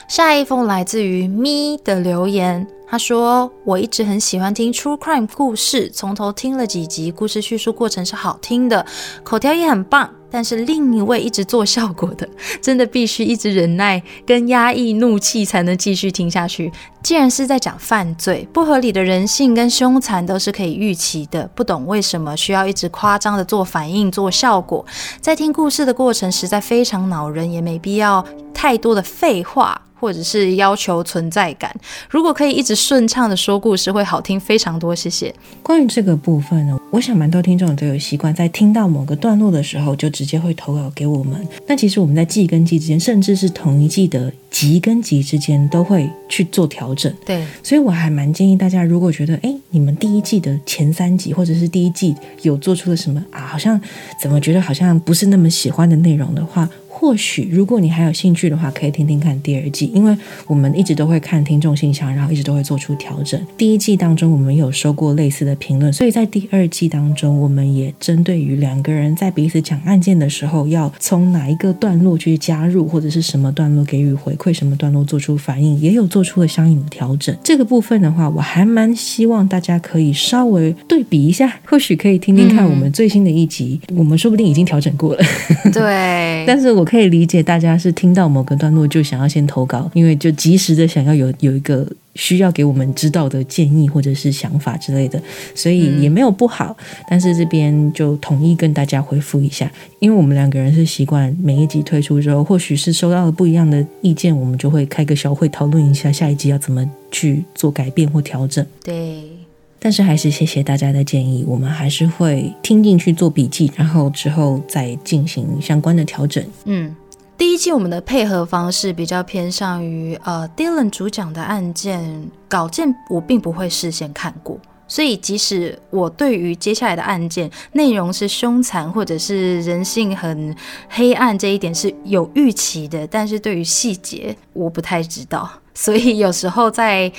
[0.08, 2.68] 下一封来自于咪的留言。
[2.92, 8.84] 他说：“我一直很喜欢听 True Crime 故事，从头听了几集，故事叙述过程是好听的，
[9.24, 10.10] 口条也很棒。
[10.32, 12.28] 但是另一位一直做效果的，
[12.62, 16.72] 真的必须一直忍耐跟压抑怒气才能继续听下去。
[17.02, 24.86] 既然是在讲犯罪，不合理的人性跟凶残都是可以预期的，不懂为什么需要一直夸张的做反应做效果，
[25.22, 29.82] 在听故事的过程实在非常恼人，也没必要太多的废话。
[30.00, 31.70] ”或者是要求存在感，
[32.10, 34.96] 如果可以一直顺畅的说故事，会好听非常多。
[34.96, 35.36] 谢谢。
[35.62, 41.46] 关于这个部分呢，我想蛮多听众都有习惯，在听到某个段落的时候，就直接会投稿给我们。
[41.68, 47.14] 那其实我们在季跟季之间，甚至是同一季的集跟集之间，都会去做调整。
[47.26, 53.80] 对，所以我还蛮建议大家，如果觉得哎，你们第一季的前三集，或者是第一季有做出了什么啊，好像
[54.22, 56.70] 怎么觉得好像不是那么喜欢的内容的话。
[57.00, 60.14] 或许，如果你还有兴趣的话，可以听听看第二季，因为
[60.48, 63.40] 我们一直都会看听众信箱，然后一直都会做出调整。
[63.58, 77.34] 第一季当中，我们有收过类似的评论，所以在第二季当中，我们也针对于两个人在彼此讲案件的时候，要从哪一个段落去加入，或者是什么段落给予回馈，什么段落做出反应，也有做出了相应的调整。
[77.42, 85.24] 这个部分的话，我还蛮希望大家可以稍微对比一下，或许可以听听看我们最新的一集，我们说不定已经调整过了。
[85.72, 86.86] 对，但是我。
[86.90, 95.22] 可以理解大家是听到某个段落就想要先投稿，因为就及时的想要有有一个需要给我们知道的建议或者是想法之类的，
[95.54, 96.76] 所以也没有不好。
[97.08, 108.66] 但是这边就统一跟大家回复一下，因为我们两个人是习惯每一集推出之后，或许是收到了不一样的意见，我们就会开个小会讨论一下下一集要怎么去做改变或调整。
[108.84, 109.39] 对。
[109.80, 116.44] 但是还是谢谢大家的建议，我们还是会听进去做笔记，然后之后再进行相关的调整。
[116.66, 116.96] 嗯。
[117.38, 124.60] 第一季我们的配合方式比较偏向于，呃，Dylan 主讲的案件稿件，我并不会事先看过，
[124.90, 130.54] 所以即使我对于接下来的案件内容是凶残或者是人性很
[130.90, 135.50] 黑暗这一点是有预期的，但是对于细节我不太知道。
[135.80, 137.10] 所以有时候在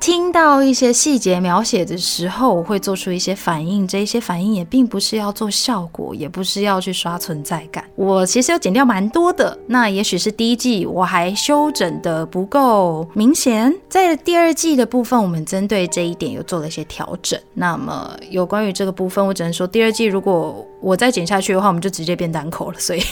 [0.00, 3.86] 听到一些细节描写的时候，我会做出一些反应。
[3.86, 7.84] 这一些反应也并不是要做效果，也不是要去刷存在感。
[7.96, 9.58] 我其实有剪掉蛮多的。
[9.66, 17.38] 那也许是第一季我还修整的不够明显，在第二季的部分，我们针对这一点又做了一些调整。
[17.52, 22.78] 那么有关于这个部分，我只能说第二季如果我再剪下去的话，我们就直接变单口了。
[22.78, 23.02] 所以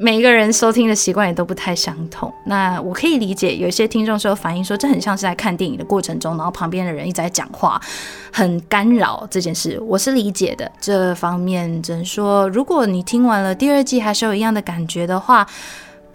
[0.00, 2.32] 每一个人收听的习惯也都不太相同。
[2.46, 3.98] 那我可以理解有些听。
[4.08, 7.78] 众说反映说，这很像是在看电影的过程中，然后旁边的人一直在讲话，
[8.32, 10.70] 很干扰这件事，我是理解的。
[10.80, 15.46] 这方面只能说，如果你听完了第二季还是有一样的感觉的话，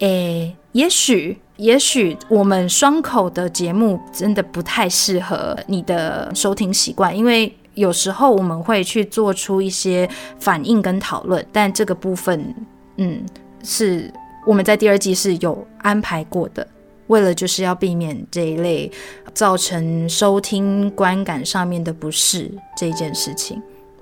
[0.00, 10.08] 诶，也许也许我们双口的节目真的不太适合你的收听习惯，因为有时候我们会去做出一些
[10.40, 12.52] 反应跟讨论，但这个部分，
[12.96, 13.20] 嗯，
[13.64, 14.12] 是
[14.46, 16.64] 我们在第二季是有安排过的。
[17.08, 18.90] 为了就是要避免这一类
[19.34, 23.60] 造成收听观感上面的不适这件事情，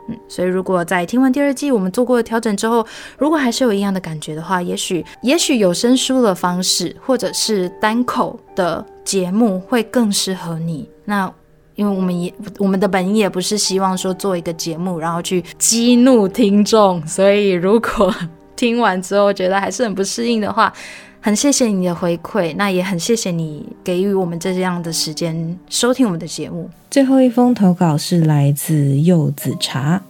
[0.09, 2.87] 嗯，所以如果在听完第二季我们做过的调整之后，
[3.19, 10.89] 如果还是有一样的感觉的话，也许也许有声书的方式或者是单口的节目会更适合你。
[11.05, 11.29] 那
[11.75, 18.15] 因为我们也我们的本意也不是希望说做一个节目然后去激怒听众，所以如果
[18.63, 20.73] 听完之后觉得还是很不适应的话。
[21.21, 26.71] 很谢谢你的回馈，那也很谢谢你给予我们这样的时间收听我们的节目。
[26.89, 30.01] 最后一封投稿是来自柚子茶，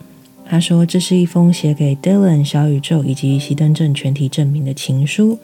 [0.44, 5.38] 他说这是一封写给 Dylan 小宇宙以及熄灯镇全体证明的情书。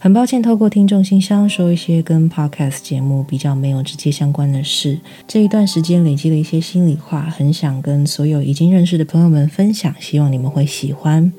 [0.00, 4.98] 很抱歉透过听众信箱说一些跟 Podcast 节目比较没有直接相关的事。
[5.28, 11.32] 这一段时间累积了一些心里话，很想跟所有已经认识的朋友们分享，希望你们会喜欢。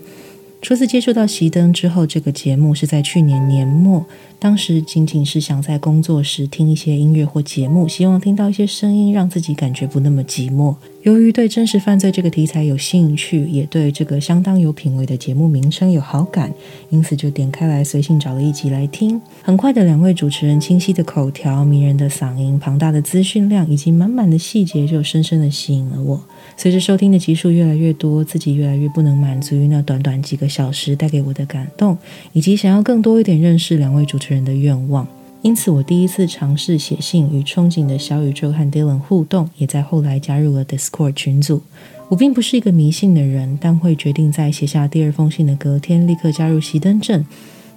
[0.64, 4.06] 初次接触到熄灯之后，这个节目是在去年年末。
[4.40, 10.74] 当时仅仅是想在工作时听一些音乐或节目，希望听到一些声音，让自己感觉不那么寂寞。
[11.02, 16.54] 由于对真实犯罪这个题材有兴趣，也对这个相当有品味的节目名称有好感，
[16.90, 19.22] 因此就点开来随性找了一集来听。
[19.42, 26.24] 很快的，两位主持人清晰的口条、迷人的嗓音、庞大的资讯量以及满满的细节，就深深的吸引了我。
[26.56, 31.98] 随着收听的集数越来越多，自己越来越不能满足于那短短几个小时带给我的感动，
[32.32, 35.08] 以及想要更多一点认识两位主持人的愿望。
[35.42, 41.62] 因此，我第一次尝试写信与憧憬的小宇宙和 Dylan 互动，也在后来加入了 Discord 群组。
[42.08, 47.26] 我并不是一个迷信的人，但会决定在写下第二封信的隔天立刻加入熄灯阵。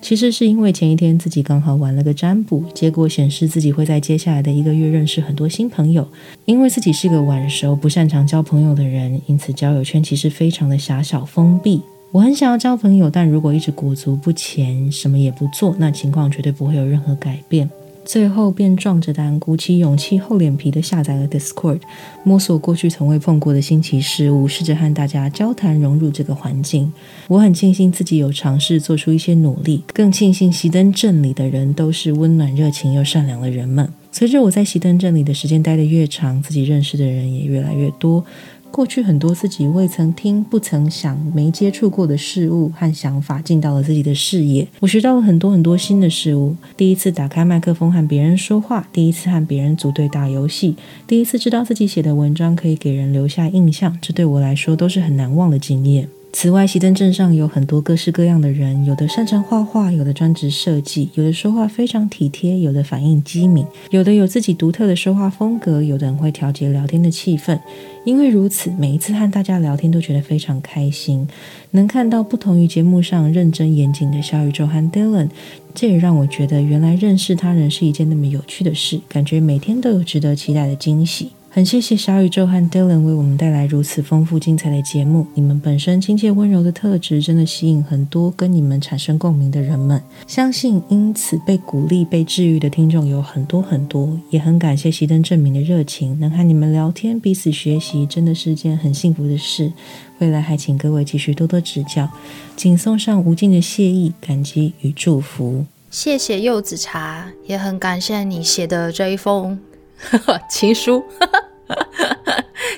[0.07, 6.07] 其实是因为前一天自己刚好玩了个占卜，结果显示自己会在接下来的一个月认识很多新朋友。
[6.45, 11.83] 因为自己是个晚熟、不擅长交朋友的人，因此交友圈其实非常的狭小封闭。
[12.13, 17.69] 我很想要交朋友，但如果一直裹足不前，什么也不做，那情况绝对不会有任何改变。
[18.07, 21.81] 最后便壮着胆，鼓起勇气，厚脸皮的下载了 Discord，
[22.23, 26.93] 摸索过去从未碰过的新奇事物，试着和大家交谈，融入这个环境。
[27.27, 33.93] 我很庆幸自己有尝试做出一些努力，更庆幸熄灯镇里的人都是温暖、热情又善良的人们。
[34.13, 38.25] 随着我在熄灯镇里的时间待得越长，自己认识的人也越来越多。
[38.71, 46.55] 过去很多自己未曾听、不曾想、没接触过的事物和想法进到了自己的视野，我学到了很多很多新的事物。
[46.77, 56.09] 第一次打开麦克风和别人说话，第一次和别人组队打游戏，第一次知道自己写的文章可以给人留下印象，这对我来说都是很难忘的经验。
[56.33, 67.59] 此外，熄灯镇上有很多各式各样的人，有的擅长画画，有的专职设计，有的说话非常体贴，有的反应机敏，有的有自己独特的说话风格，有的人会调节聊天的气氛。
[68.05, 71.27] 因为如此，每一次和大家聊天都觉得非常开心，
[71.71, 75.31] 能看到不同于节目上认真严谨的小宇宙和 Dylan，
[75.75, 81.31] 这也让我觉得原来认识他人是一件那么有趣的事，感觉每天都有值得期待的惊喜。
[81.57, 85.27] 很谢谢小宇宙和 Dylan 为我们带来如此丰富精彩的节目。
[85.33, 89.99] 你们本身亲切温柔的特质，真的吸引很多跟你们产生共鸣的人们。
[90.27, 94.21] 相信因此被鼓励、被治愈的听众有很多很多。
[94.29, 99.73] 也很感谢熄灯证明的热情，能和你们聊天、彼此学习，真的是件很幸福的事。
[100.19, 102.07] 未来还请各位继续多多指教，
[102.55, 105.65] 仅送上无尽的谢意、感激与祝福。
[105.91, 109.59] 谢谢柚子茶，也很感谢你写的这一封
[110.51, 111.03] 情书。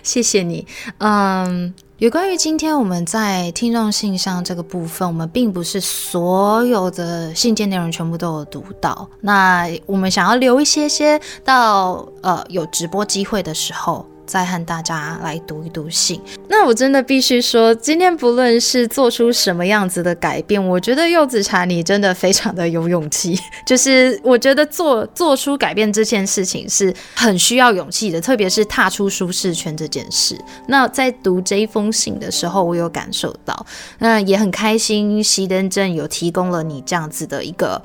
[0.08, 0.66] 谢谢你。
[0.96, 9.06] 嗯，有关于今天我们在听众信箱这个部分，我们并不是所有的信件内容全部都有读到。
[9.20, 14.06] 那我们想要留一些些到呃有直播机会的时候。
[14.28, 16.20] 再和大家来读一读信。
[16.48, 23.36] 那我真的必须说，今天不论是做出什么样子的改变，我觉得柚子茶你真的非常的有勇气。
[23.66, 30.38] 就是我觉得做做出改变这件事情是很需要勇气的，特别是踏出舒适圈这件事。
[30.66, 33.66] 那在读这一封信的时候，我有感受到，
[33.98, 35.24] 那也很开心。
[35.24, 37.82] 熄灯镇有提供了你这样子的一个。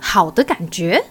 [0.00, 1.02] 好的感觉，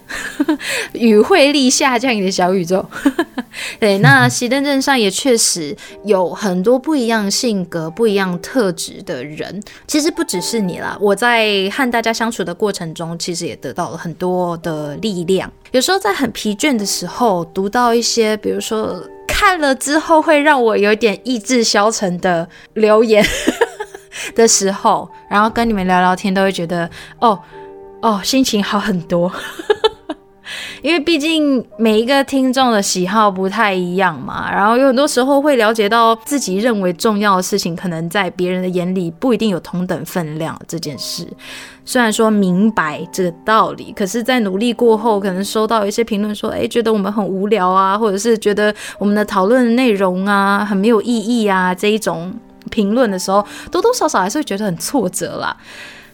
[0.93, 2.85] 与会力下降你的小宇宙。
[3.79, 9.61] 对，那熄灯镇上也确实有很多不一样性格、不一样特质的人。
[9.87, 15.51] 其实不只是你啦，我在和大家相处的过程中，其实也得到了很多的力量。
[15.71, 23.25] 有时候在很疲倦的时候，读到一些，比如说看了之后会让我有点意志消沉的留言
[24.35, 26.89] 的时候，然后跟你们聊聊天，都会觉得
[27.19, 27.39] 哦。
[28.01, 29.31] 哦，心情好很多，
[30.83, 40.57] 因为毕竟每一个听众的喜好不太一样嘛，然后有很多时候会了解到自己认为重要的事情，可能在别人的眼里不一定有同等分量。
[40.67, 41.27] 这件事
[41.83, 52.31] 虽然说明白这个道理，可是，在努力过后，可能收到一些评论说，哎，觉得我们很无聊啊，或者是觉得我们的讨论内容啊很没有意义啊，这一种
[52.69, 55.57] 评论的时候，多多少少还是会觉得很挫折啦。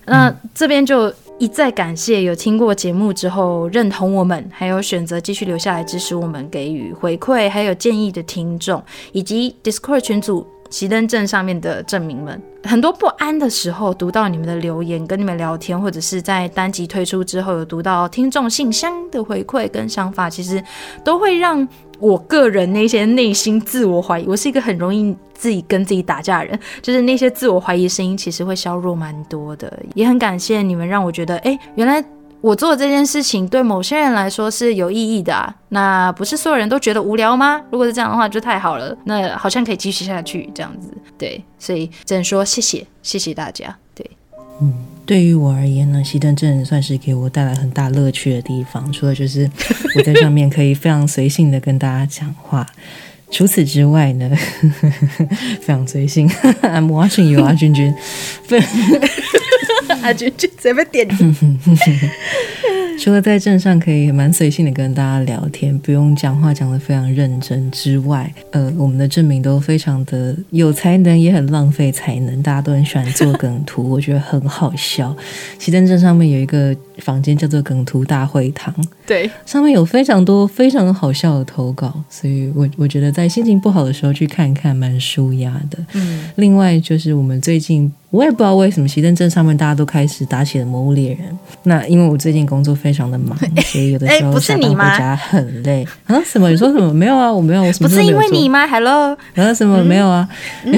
[0.06, 1.14] 那这边就。
[1.40, 8.82] 一再感谢有听过节目之后认同我们，还有选择继续留下来支持我们、给予回馈还有建议的听众，
[9.12, 12.42] 以及 Discord 群组熄灯镇上面的证明们。
[12.64, 20.64] 很多不安的时候，读到你们的留言，跟你们聊天，或者是在单集推出之后有读到听众信箱的回馈跟想法，其实
[21.04, 21.68] 都会让。
[22.04, 29.72] 我个人那些内心自我怀疑，我是一个很容易自己跟自己打架的人，就是那些自我怀疑声音其实会削弱蛮多的。
[29.96, 32.04] 也很感谢你们让我觉得，哎，原来
[32.42, 35.56] 我做这件事情对某些人来说是有意义的啊。
[35.70, 37.62] 那不是所有人都觉得无聊吗？
[37.72, 38.94] 如果是这样的话，就太好了。
[39.06, 40.92] 那好像可以继续下去这样子。
[41.18, 43.74] 对，所以只能说谢谢，谢谢大家。
[43.96, 44.06] 对，
[44.60, 44.93] 嗯。
[45.06, 48.92] 对于我而言呢，熄灯镇算是给我带来很大乐趣的地方。
[48.94, 49.50] 除了就是
[49.96, 52.66] 我在上面可以非常随性的跟大家讲话，
[53.30, 54.32] 除此之外呢，
[55.62, 56.28] 非常随性。
[56.64, 57.94] I'm watching you，阿君君。
[60.02, 61.08] 阿君君谁被点？
[63.04, 75.14] 除了在镇上可以蛮随性的跟大家聊天，不用讲话讲得非常认真之外，呃，我们的证明都非常的有才能，也很浪费才能，大家都很喜欢做梗图，我觉得很好笑。
[75.60, 78.74] 西登镇上面有一个房间叫做梗图大会堂，
[79.06, 85.78] 对，上面有非常多非常好笑的投稿，所以我我觉得在心情不好的时候去看看蛮舒压的。
[85.94, 87.92] 嗯，另外就是我们最近。
[88.14, 91.36] 我也不知道为什么，熄灯镇上面大家都开始打起了魔物猎人。
[91.64, 95.84] 那因为我最近工作非常的忙， 所以有的时候下班回家很累。
[96.06, 96.22] 啊？
[96.24, 96.48] 什么？
[96.52, 96.94] 你说什么？
[96.94, 100.30] 没有啊，我没有，我什么不是因为你吗？Hello，然后什么没有啊？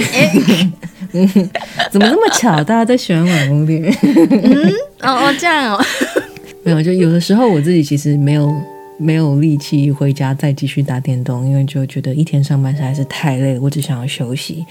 [1.92, 2.64] 怎么那么巧？
[2.64, 3.94] 大家在喜欢玩魔物猎人？
[4.04, 4.70] 嗯，
[5.02, 5.86] 哦哦，这样哦。
[6.64, 8.52] 没有，就有的时候我自己其实没有
[8.98, 14.66] 没有力气回家再继续打电动，因为就觉得一天上班实在是太累，我只想要休息。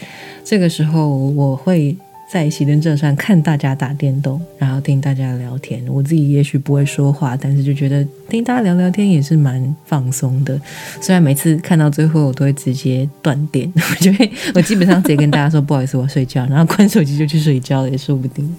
[0.45, 1.97] 这个时候我会。
[2.31, 5.85] 在熄灯镇上看大家打电动，然后听大家聊天。
[5.89, 10.61] 我自己也许不会说话，但是就觉得听大家聊聊天也是蛮放松的。
[11.01, 18.55] 虽然每次看到最后，我都会直接断电， 我就会我基本上直接跟大家说不好意思，我要睡觉，然后关手机就去睡觉了，也说不定。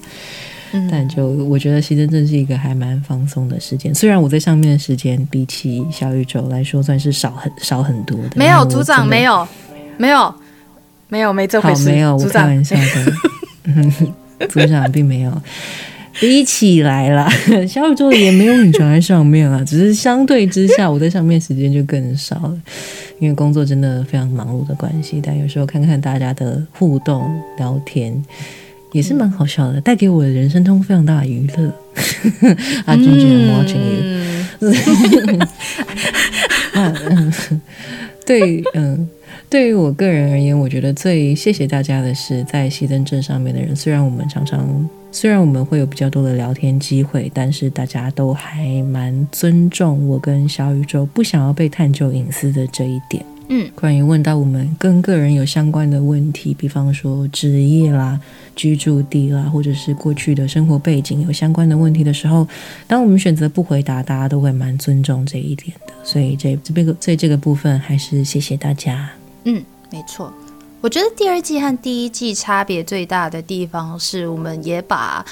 [0.90, 3.94] 但就我觉得熄灯镇是一个还蛮放松的时间。
[3.94, 8.30] 虽然我在上面的时间比起小宇宙来说算是少很少很多的。
[8.36, 9.46] 没有组长，没有，
[9.96, 10.34] 没有，
[11.08, 11.88] 没有，没这回事。
[11.88, 13.12] 没有，我开玩笑的。
[14.48, 15.42] 组长并没有
[16.20, 17.28] 比起来啦，
[17.68, 22.58] 小宇宙也没有很常在上面啊，只是相对之下，我在上面时间就更少了，
[23.18, 25.20] 因为工作真的非常忙碌的关系。
[25.22, 28.24] 但有时候看看大家的互动聊天，
[28.92, 31.72] 也是蛮好笑的，带给我的人生中非常大的娱乐。
[32.86, 34.72] 阿君君，watching you，
[38.24, 39.08] 对，嗯。
[39.48, 43.74] 对于我个人而言，我觉得最谢谢大家的是在西登镇上面的人。
[43.74, 53.24] 虽然我们常常，虽然我们会有比较多的聊天机会，但是大家都还蛮尊重我跟小宇宙不想要被探究隐私的这一点。
[53.48, 58.20] 嗯，关于问到我们跟个人有相关的问题，比方说职业啦、
[58.56, 62.46] 居住地啦，或者是过去的生活背景有相关的问题的时候，
[62.88, 65.94] 当我们选择不回答，大家都会蛮尊重这一点的。
[66.02, 69.08] 所以这这边个，所以这个部分还是谢谢大家。
[69.46, 70.32] 嗯，没错。
[70.82, 75.24] 我觉得第二季和第一季差别最大的地方是，我们也把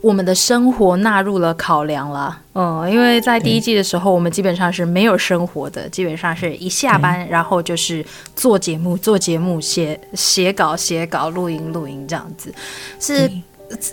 [0.00, 2.38] 我们的生活纳入了考量了。
[2.54, 8.04] 嗯，因为在第一季的时候，我们基本上是没有生活的，基本上是一下班然后就是
[8.36, 12.54] 做节目、做节目、写写稿、写稿、录音、录音这样子，
[13.00, 13.28] 是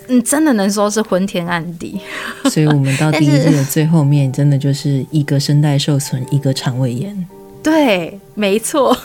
[0.08, 1.98] 嗯，真的能说是昏天暗地。
[2.44, 7.26] 所以我们到 第一季的最后面，真的就是一个声带受损，一个肠胃炎。
[7.62, 8.96] 对，没错。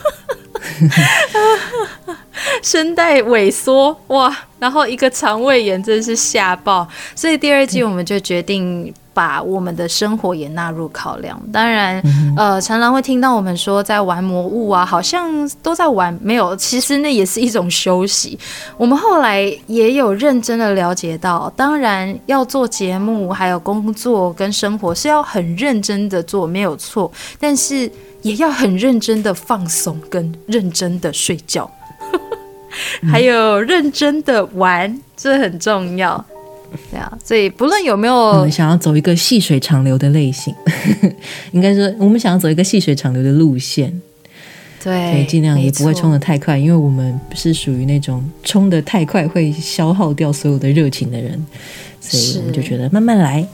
[2.62, 11.40] 声带萎缩哇，然后一个肠胃炎真是吓爆，所以第二季我们就决定把我们的生活也纳入考量。
[11.52, 12.02] 当然，
[12.36, 18.38] 呃，常常会听到我们说在玩魔物啊，好像都在玩，没有，其实那也是一种休息。
[18.78, 27.90] 我们后来也有认真的了解到，当然要做节目，还有工作跟生活是要很认真的做，没有错，但是。
[28.24, 31.70] 也要很认真的放松，跟认真的睡觉，
[33.12, 36.26] 还有认真的玩，这很重要。
[36.90, 40.52] 对啊，所以不论有没有，我们想要走一个细水长流的类型，
[41.54, 44.02] 应该说我们想要走一个细水长流的路线。
[44.84, 51.46] 对，所以尽量也不会冲的太快，因为我们是属于那种冲的太快会消耗掉所有的热情的人，
[52.02, 53.46] 所以我们就觉得慢慢来。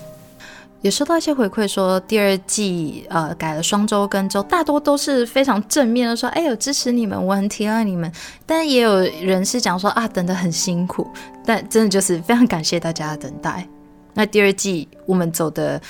[0.81, 8.11] 也收到一些回馈，说第二季呃改了双周跟周，大多都是非常正面的，说哎呦支持你们，我很体谅你们。
[8.45, 11.07] 但也有人是讲说啊等的很辛苦，
[11.45, 13.67] 但真的就是非常感谢大家的等待。
[14.13, 15.81] 那第二季我们走的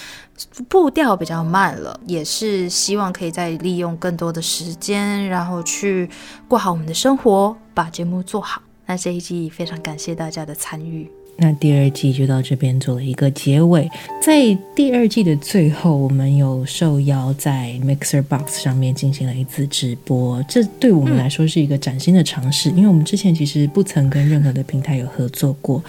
[0.68, 6.10] 步调比较慢了，也是希望可以再利用更多的时间，然后去
[6.48, 8.62] 过好我们的生活，把节目做好。
[8.86, 11.10] 那这一季非常感谢大家的参与。
[11.42, 13.90] 那第二季就到这边做了一个结尾，
[14.22, 25.84] 在第二季的最后，我们有受邀在 Mixer Box 上面进行了一次直播，这对我们来说是一个崭新的尝试，因为我们之前其实不曾跟任何的平台有合作过。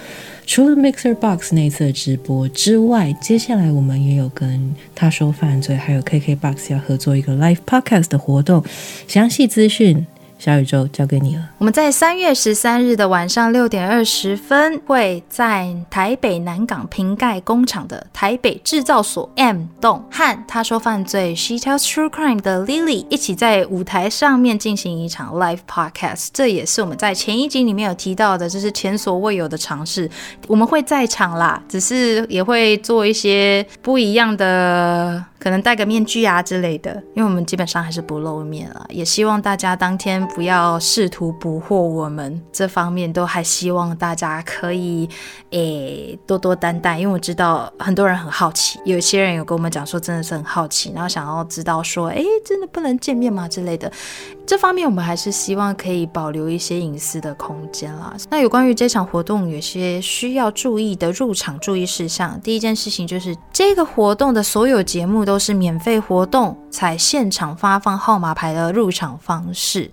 [0.46, 8.64] 除了 Mixer Box 那次直播之外，接下来我们也有跟他说犯罪还有 KK Box 要合作一个 Live Podcast 的活动，
[9.06, 10.06] 详细资讯。
[10.40, 11.42] 小宇宙交给你了。
[11.58, 26.28] 我们在三月十三日的晚上六点二十分，会在台北南港瓶盖工厂的台北制造所 M 栋和他说犯罪 She Tells True Crime 的 Lily 一起在舞台上面进行一场 live podcast。
[26.32, 30.10] 这也是我们在前一集里面有提到的，这是前所未有的尝试。
[30.46, 35.22] 我们会在场啦，只是也会做一些不一样的。
[35.40, 38.86] 可能戴个面具啊之类的，因为我们基本上还是不露面了。
[38.90, 45.08] 也希望大家当天不要试图捕获我们，这方面都还希望大家可以
[45.50, 53.90] 诶多多担待，因为我知道很多人很好奇，有些人有跟我们讲说真的是很好奇，然后想要知道说诶真的不能见面吗之类的。
[54.50, 58.12] 这方面我们还是希望可以保留一些隐私的空间啦。
[58.28, 69.88] 那有关于这场活动有些需要注意的入场注意事项，第一件事情就是这个活动的所有节目都是免费活动，采现场发放号码牌的入场方式，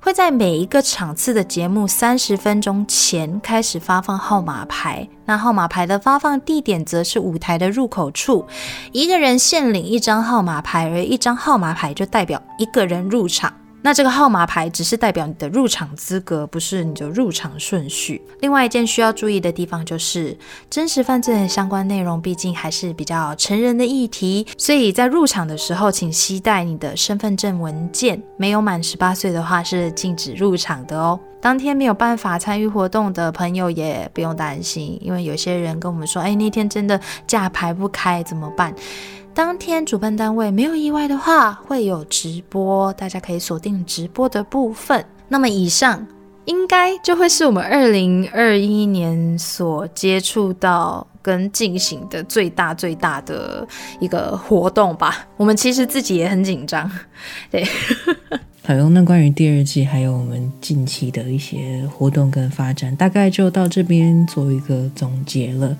[0.00, 5.08] 会在每一个场次的节目三十分钟前开始发放号码牌。
[5.26, 8.44] 那号码牌的发放地点则是舞台的入口处，
[8.90, 13.52] 一个人限领一张号码牌，而一张号码牌就代表一个人入场。
[13.82, 18.22] 那这个号码牌只是代表你的入场资格，不是你的入场顺序。
[18.40, 20.36] 另外一件需要注意的地方就是，
[20.70, 28.22] 真实犯罪的相关内容毕竟还是比较成人的议题，所以在入场的时候，请携带你的身份证文件。
[28.36, 31.18] 没有满十八岁的话是禁止入场的哦。
[31.40, 38.72] 当天没有办法参与活动的朋友也不用担心，因为有些人跟我们说，哎，那天真的假排不开，怎么办？
[39.34, 45.02] 当天主办单位没有意外的话，会有直播，大家可以锁定直播的部分。
[45.28, 46.06] 那么以上
[46.44, 53.66] 应该就会是我们二零二一年所接触到跟进行的最大最大的
[54.00, 55.26] 一个活动吧。
[55.38, 56.90] 我们其实自己也很紧张，
[57.50, 57.64] 对。
[58.64, 65.76] 好，那关于第二季还有我们近期的一些活动跟发展，大概就到这边做一个总结了。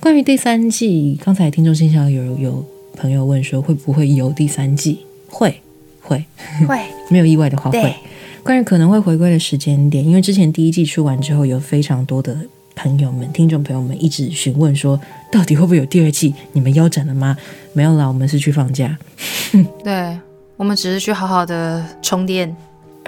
[0.00, 2.64] 关于第三季，刚才听众信箱有有
[2.96, 5.00] 朋友问说会不会有第三季？
[5.28, 5.60] 会
[6.00, 6.24] 会
[6.66, 6.78] 会，
[7.10, 7.94] 没有意外的话会。
[8.44, 12.36] 关于可能会回归的时间点，因为之前第一季出完之后，有非常多的
[12.76, 14.98] 朋友们、听众朋友们一直询问说，
[15.32, 16.32] 到底会不会有第二季？
[16.52, 17.36] 你们腰斩了吗？
[17.72, 18.96] 没有啦，我们是去放假。
[19.82, 20.16] 对
[20.56, 22.56] 我们只是去好好的充电。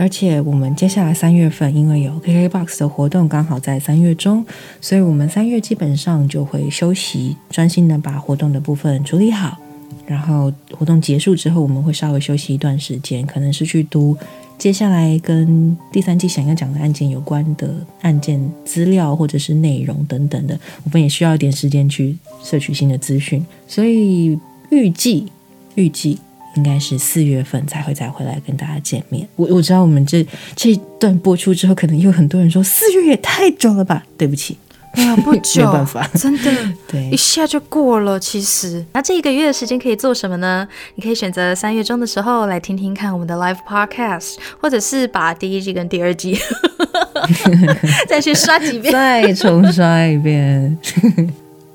[0.00, 4.42] 而且我们接下来三月份，因为有 KKBOX 的活动，刚好在三月中，
[4.80, 9.58] 所以我们三月基本上就会休息，专心的把活动的部分处理好。
[10.06, 14.16] 然后活动结束之后，我们会稍微休息一段时间，可能是去读
[14.56, 20.58] 接下来跟第三季想要讲的案件有关的案件资料或者是内容等等的。
[20.82, 24.38] 我们也需要一点时间去摄取新的资讯，所以
[24.70, 25.26] 预计
[25.74, 26.18] 预计
[26.56, 29.26] 应该是四月份才会再回来跟大家见面。
[29.36, 34.04] 我我知道我们这这段播出之后，可能有很多人说四月也太久了吧？
[34.16, 34.56] 对不起。
[34.92, 36.52] 啊，不久， 没办法，真的，
[36.90, 38.18] 对，一下就过了。
[38.18, 40.66] 其实，那这一个月的时间可以做什么呢？
[40.96, 46.36] 你可以选择三月中的时候来听听看我们的 live podcast，或者是把第一季跟第二季
[48.08, 50.76] 再去刷几遍，再重刷一遍。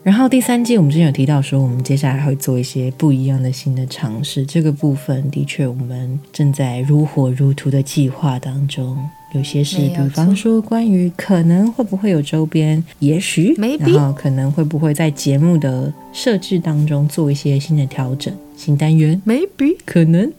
[0.06, 4.46] 然后第三季我们之前有提到说，我们接下来会做一些不一样的新的尝试。
[4.46, 8.96] 这个部分的确，我们正在如火如荼的计划当中。
[9.34, 20.32] 有些是，比方说关于可能会不会有周边，也许，然后可能会不会在节目的设置当中做一些新的调整，新单元，maybe 可能，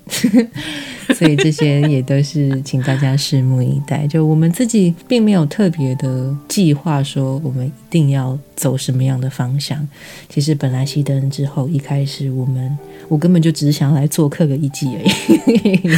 [1.15, 4.07] 所以这些也都是请大家拭目以待。
[4.07, 9.87] 就我们自己并没有特别的计划说我们一定要走什么样的方向。
[10.29, 12.77] 其实本来熄灯之后，一开始我们
[13.09, 15.91] 我根本就只是想来做客个一季而已。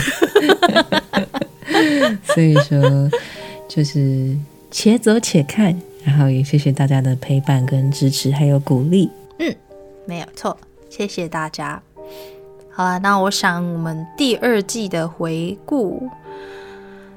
[2.34, 3.10] 所以说，
[3.68, 4.36] 就是
[4.70, 9.08] 且走且看，然后也谢谢大家的陪伴跟支持，还有鼓励。
[9.38, 9.54] 嗯，
[10.04, 10.56] 没有错，
[10.90, 11.80] 谢谢大家。
[12.70, 16.08] 好了，那我想我们第二季的回顾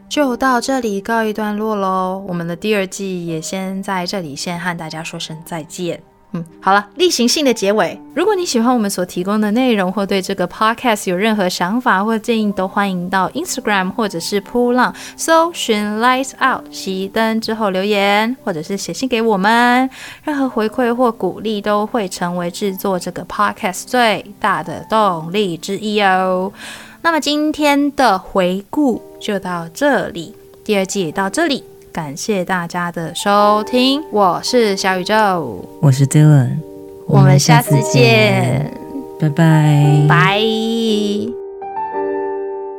[0.10, 2.24] 就到这里告一段落喽。
[2.28, 6.02] 我们的第二季也先在这里先和大家说声再见。
[6.34, 8.00] 嗯，好了，例行性的结尾。
[8.16, 19.90] 如果你喜欢我们所提供的内容，或对这个 podcast 有任何想法或建议，都欢迎到 Instagram 或者是扑浪搜寻 Lights Out 熄灯之后留言，或者是写信给我们。
[20.24, 26.54] 任何回馈或鼓励都会成为制作这个 podcast 最大的动力之一哦。
[27.02, 30.34] 那么今天的回顾就到这里，
[30.64, 31.62] 第二季也到这里。
[31.93, 36.59] 感谢大家的收听，我是小宇宙，我是 Dylan，
[37.07, 38.71] 我们下次见，
[39.19, 40.41] 拜拜，拜。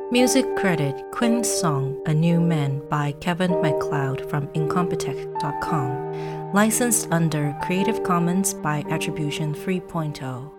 [0.09, 8.01] Music credit Queen Song A New Man by Kevin MacLeod from Incompetech.com, licensed under Creative
[8.03, 10.49] Commons by Attribution 3.0.